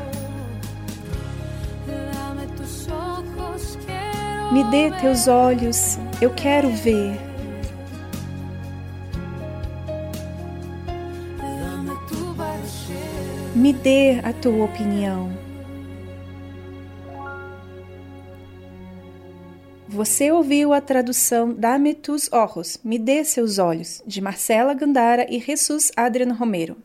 Me 4.50 4.64
dê 4.64 4.90
teus 5.00 5.28
olhos, 5.28 5.98
eu 6.20 6.30
quero 6.30 6.68
ver. 6.70 7.21
Me 13.62 13.72
dê 13.72 14.18
a 14.24 14.32
tua 14.32 14.64
opinião. 14.64 15.30
Você 19.88 20.32
ouviu 20.32 20.72
a 20.72 20.80
tradução 20.80 21.54
Dame 21.54 21.94
tus 21.94 22.28
ojos, 22.32 22.80
Me 22.82 22.98
dê 22.98 23.22
seus 23.22 23.58
olhos, 23.60 24.02
de 24.04 24.20
Marcela 24.20 24.74
Gandara 24.74 25.32
e 25.32 25.38
Jesus 25.38 25.92
Adriano 25.96 26.34
Romero. 26.34 26.76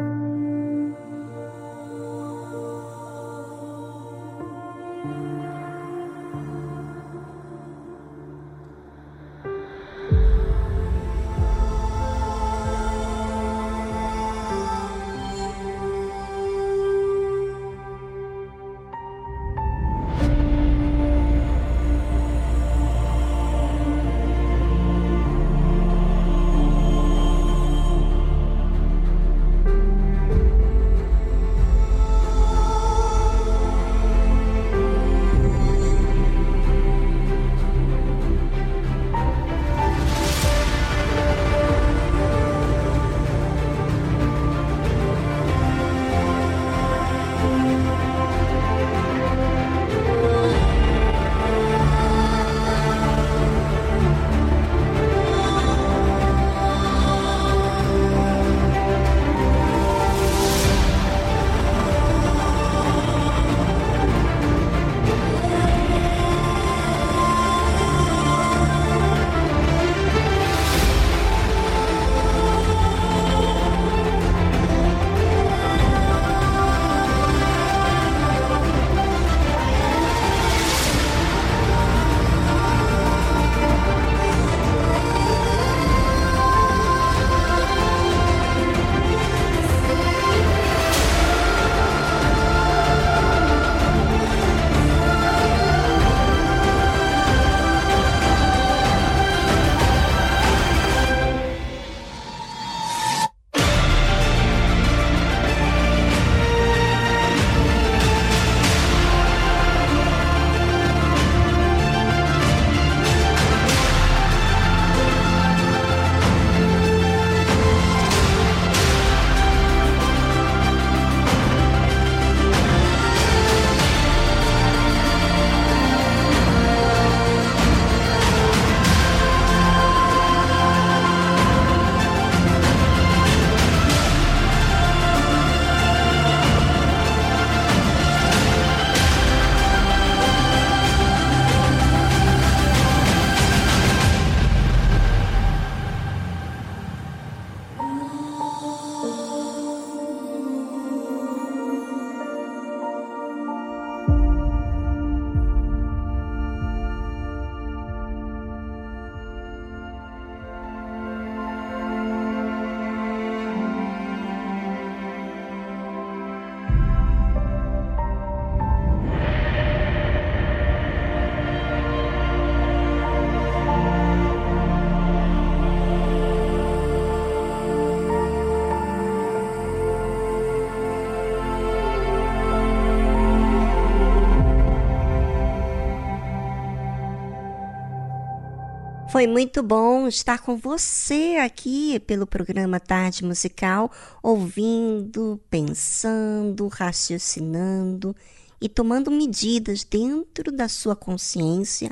Foi 189.18 189.26
muito 189.26 189.64
bom 189.64 190.08
estar 190.08 190.38
com 190.38 190.56
você 190.56 191.38
aqui 191.44 192.00
pelo 192.02 192.28
programa 192.28 192.80
Tarde 192.80 193.26
Musical, 193.26 193.92
ouvindo, 194.22 195.42
pensando, 195.50 196.68
raciocinando 196.68 198.16
e 198.62 198.70
tomando 198.70 199.10
medidas 199.10 199.84
dentro 199.84 200.52
da 200.52 200.68
sua 200.68 200.96
consciência 200.96 201.90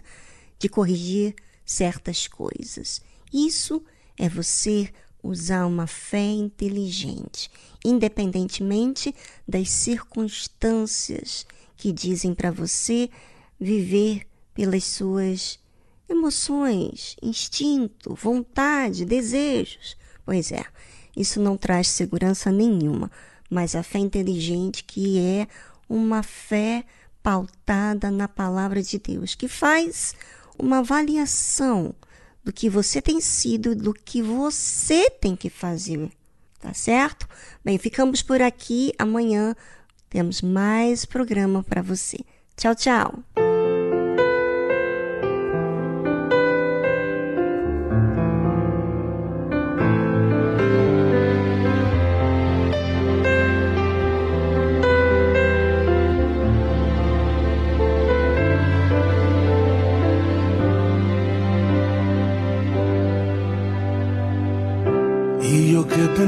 de 0.59 0.69
corrigir 0.69 1.33
certas 1.65 2.27
coisas. 2.27 3.01
Isso 3.33 3.83
é 4.19 4.29
você 4.29 4.93
usar 5.23 5.65
uma 5.65 5.87
fé 5.87 6.27
inteligente, 6.27 7.49
independentemente 7.83 9.15
das 9.47 9.71
circunstâncias 9.71 11.43
que 11.75 11.91
dizem 11.91 12.35
para 12.35 12.51
você 12.51 13.09
viver 13.59 14.27
pelas 14.53 14.83
suas 14.83 15.57
Emoções, 16.07 17.15
instinto, 17.21 18.13
vontade, 18.13 19.05
desejos. 19.05 19.97
Pois 20.25 20.51
é, 20.51 20.63
isso 21.15 21.39
não 21.39 21.57
traz 21.57 21.87
segurança 21.87 22.51
nenhuma, 22.51 23.11
mas 23.49 23.75
a 23.75 23.83
fé 23.83 23.99
inteligente, 23.99 24.83
que 24.83 25.19
é 25.19 25.47
uma 25.89 26.21
fé 26.21 26.83
pautada 27.23 28.11
na 28.11 28.27
palavra 28.27 28.83
de 28.83 28.99
Deus, 28.99 29.33
que 29.33 29.47
faz 29.47 30.13
uma 30.59 30.79
avaliação 30.79 31.95
do 32.43 32.53
que 32.53 32.69
você 32.69 33.01
tem 33.01 33.19
sido, 33.19 33.75
do 33.75 33.93
que 33.93 34.21
você 34.21 35.09
tem 35.09 35.35
que 35.35 35.49
fazer. 35.49 36.09
tá 36.59 36.73
certo? 36.73 37.27
Bem, 37.63 37.77
ficamos 37.77 38.21
por 38.21 38.41
aqui. 38.41 38.93
Amanhã 38.97 39.55
temos 40.09 40.41
mais 40.41 41.05
programa 41.05 41.63
para 41.63 41.81
você. 41.81 42.19
Tchau, 42.55 42.75
tchau. 42.75 43.44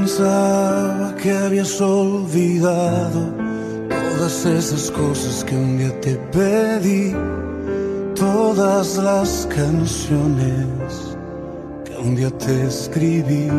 Pensaba 0.08 1.14
que 1.22 1.32
habías 1.32 1.82
olvidado 1.82 3.34
todas 3.90 4.46
esas 4.46 4.90
cosas 4.90 5.44
que 5.44 5.54
un 5.54 5.78
día 5.78 6.00
te 6.00 6.16
pedí, 6.32 7.14
todas 8.16 8.96
las 9.00 9.46
canciones 9.54 11.18
que 11.84 11.98
un 11.98 12.16
día 12.16 12.30
te 12.30 12.68
escribí. 12.68 13.50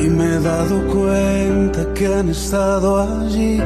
Y 0.00 0.08
me 0.08 0.36
he 0.36 0.40
dado 0.40 0.76
cuenta 0.86 1.92
que 1.94 2.06
han 2.06 2.28
estado 2.28 3.00
allí 3.00 3.60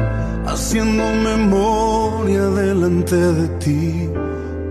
haciendo 0.47 1.05
memoria 1.22 2.47
delante 2.47 3.16
de 3.16 3.48
ti. 3.59 4.09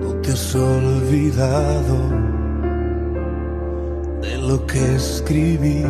No 0.01 0.15
te 0.15 0.31
has 0.31 0.55
olvidado 0.55 2.28
lo 4.49 4.65
que 4.65 4.95
escribí. 4.95 5.83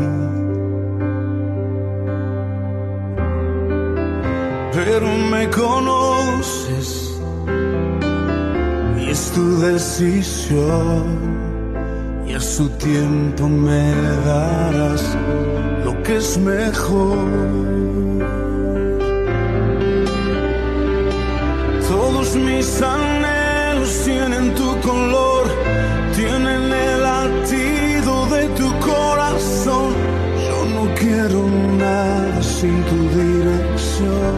Pero 4.73 5.07
me 5.31 5.49
conoces 5.49 7.21
y 8.99 9.09
es 9.09 9.31
tu 9.31 9.45
decisión 9.61 11.05
y 12.27 12.33
a 12.33 12.41
su 12.41 12.67
tiempo 12.87 13.47
me 13.47 13.93
darás 14.25 15.03
lo 15.85 15.93
que 16.03 16.17
es 16.17 16.37
mejor. 16.37 17.17
Sin 32.59 32.83
tu 32.89 32.99
dirección. 33.17 34.35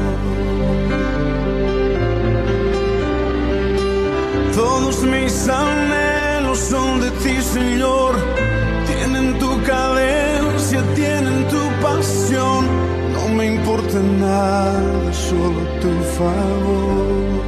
Todos 4.55 5.01
mis 5.03 5.49
anhelos 5.49 6.59
son 6.59 7.01
de 7.01 7.09
ti, 7.23 7.35
Señor. 7.41 8.13
Tienen 8.89 9.39
tu 9.39 9.49
cadencia, 9.63 10.83
tienen 10.93 11.47
tu 11.53 11.63
pasión. 11.81 12.61
No 13.15 13.23
me 13.37 13.45
importa 13.55 13.99
nada, 14.19 15.13
solo 15.13 15.61
tu 15.81 15.91
favor. 16.17 17.41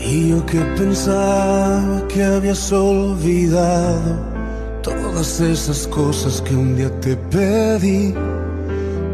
Y 0.00 0.30
yo 0.30 0.44
que 0.44 0.60
pensaba 0.76 2.02
que 2.08 2.22
habías 2.24 2.72
olvidado 2.72 4.31
todas 5.22 5.40
esas 5.40 5.86
cosas 5.86 6.40
que 6.40 6.52
un 6.52 6.74
día 6.74 6.90
te 7.00 7.14
pedí, 7.14 8.12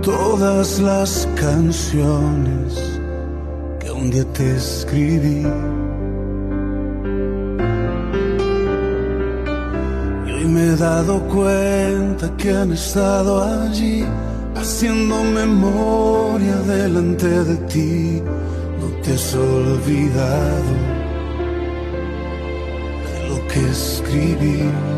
todas 0.01 0.79
las 0.79 1.29
canciones 1.35 2.99
que 3.79 3.91
un 3.91 4.11
día 4.11 4.25
te 4.33 4.57
escribí. 4.57 5.45
Y 10.27 10.33
hoy 10.33 10.45
me 10.47 10.69
he 10.69 10.77
dado 10.77 11.21
cuenta 11.29 12.35
que 12.39 12.53
han 12.53 12.73
estado 12.73 13.43
allí 13.43 14.03
haciendo 14.57 15.23
memoria 15.25 16.57
delante 16.61 17.29
de 17.29 17.57
ti. 17.67 18.23
No 18.81 18.87
te 19.03 19.13
has 19.13 19.35
olvidado 19.35 20.73
de 23.05 23.29
lo 23.29 23.47
que 23.49 23.61
escribí. 23.69 24.98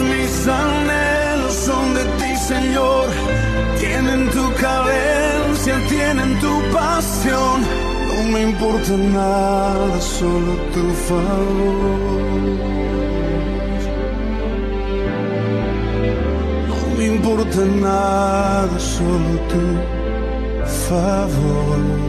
Mis 0.00 0.46
anhelos 0.46 1.54
son 1.54 1.94
de 1.94 2.04
ti, 2.18 2.36
Señor. 2.36 3.06
Tienen 3.78 4.30
tu 4.30 4.52
cadencia, 4.54 5.74
tienen 5.88 6.38
tu 6.40 6.52
pasión. 6.72 7.60
No 8.08 8.32
me 8.32 8.42
importa 8.42 8.92
nada, 8.96 10.00
solo 10.00 10.52
tu 10.74 10.84
favor. 11.08 12.38
No 16.68 16.96
me 16.96 17.04
importa 17.06 17.60
nada, 17.88 18.78
solo 18.78 19.32
tu 19.50 19.64
favor. 20.88 22.07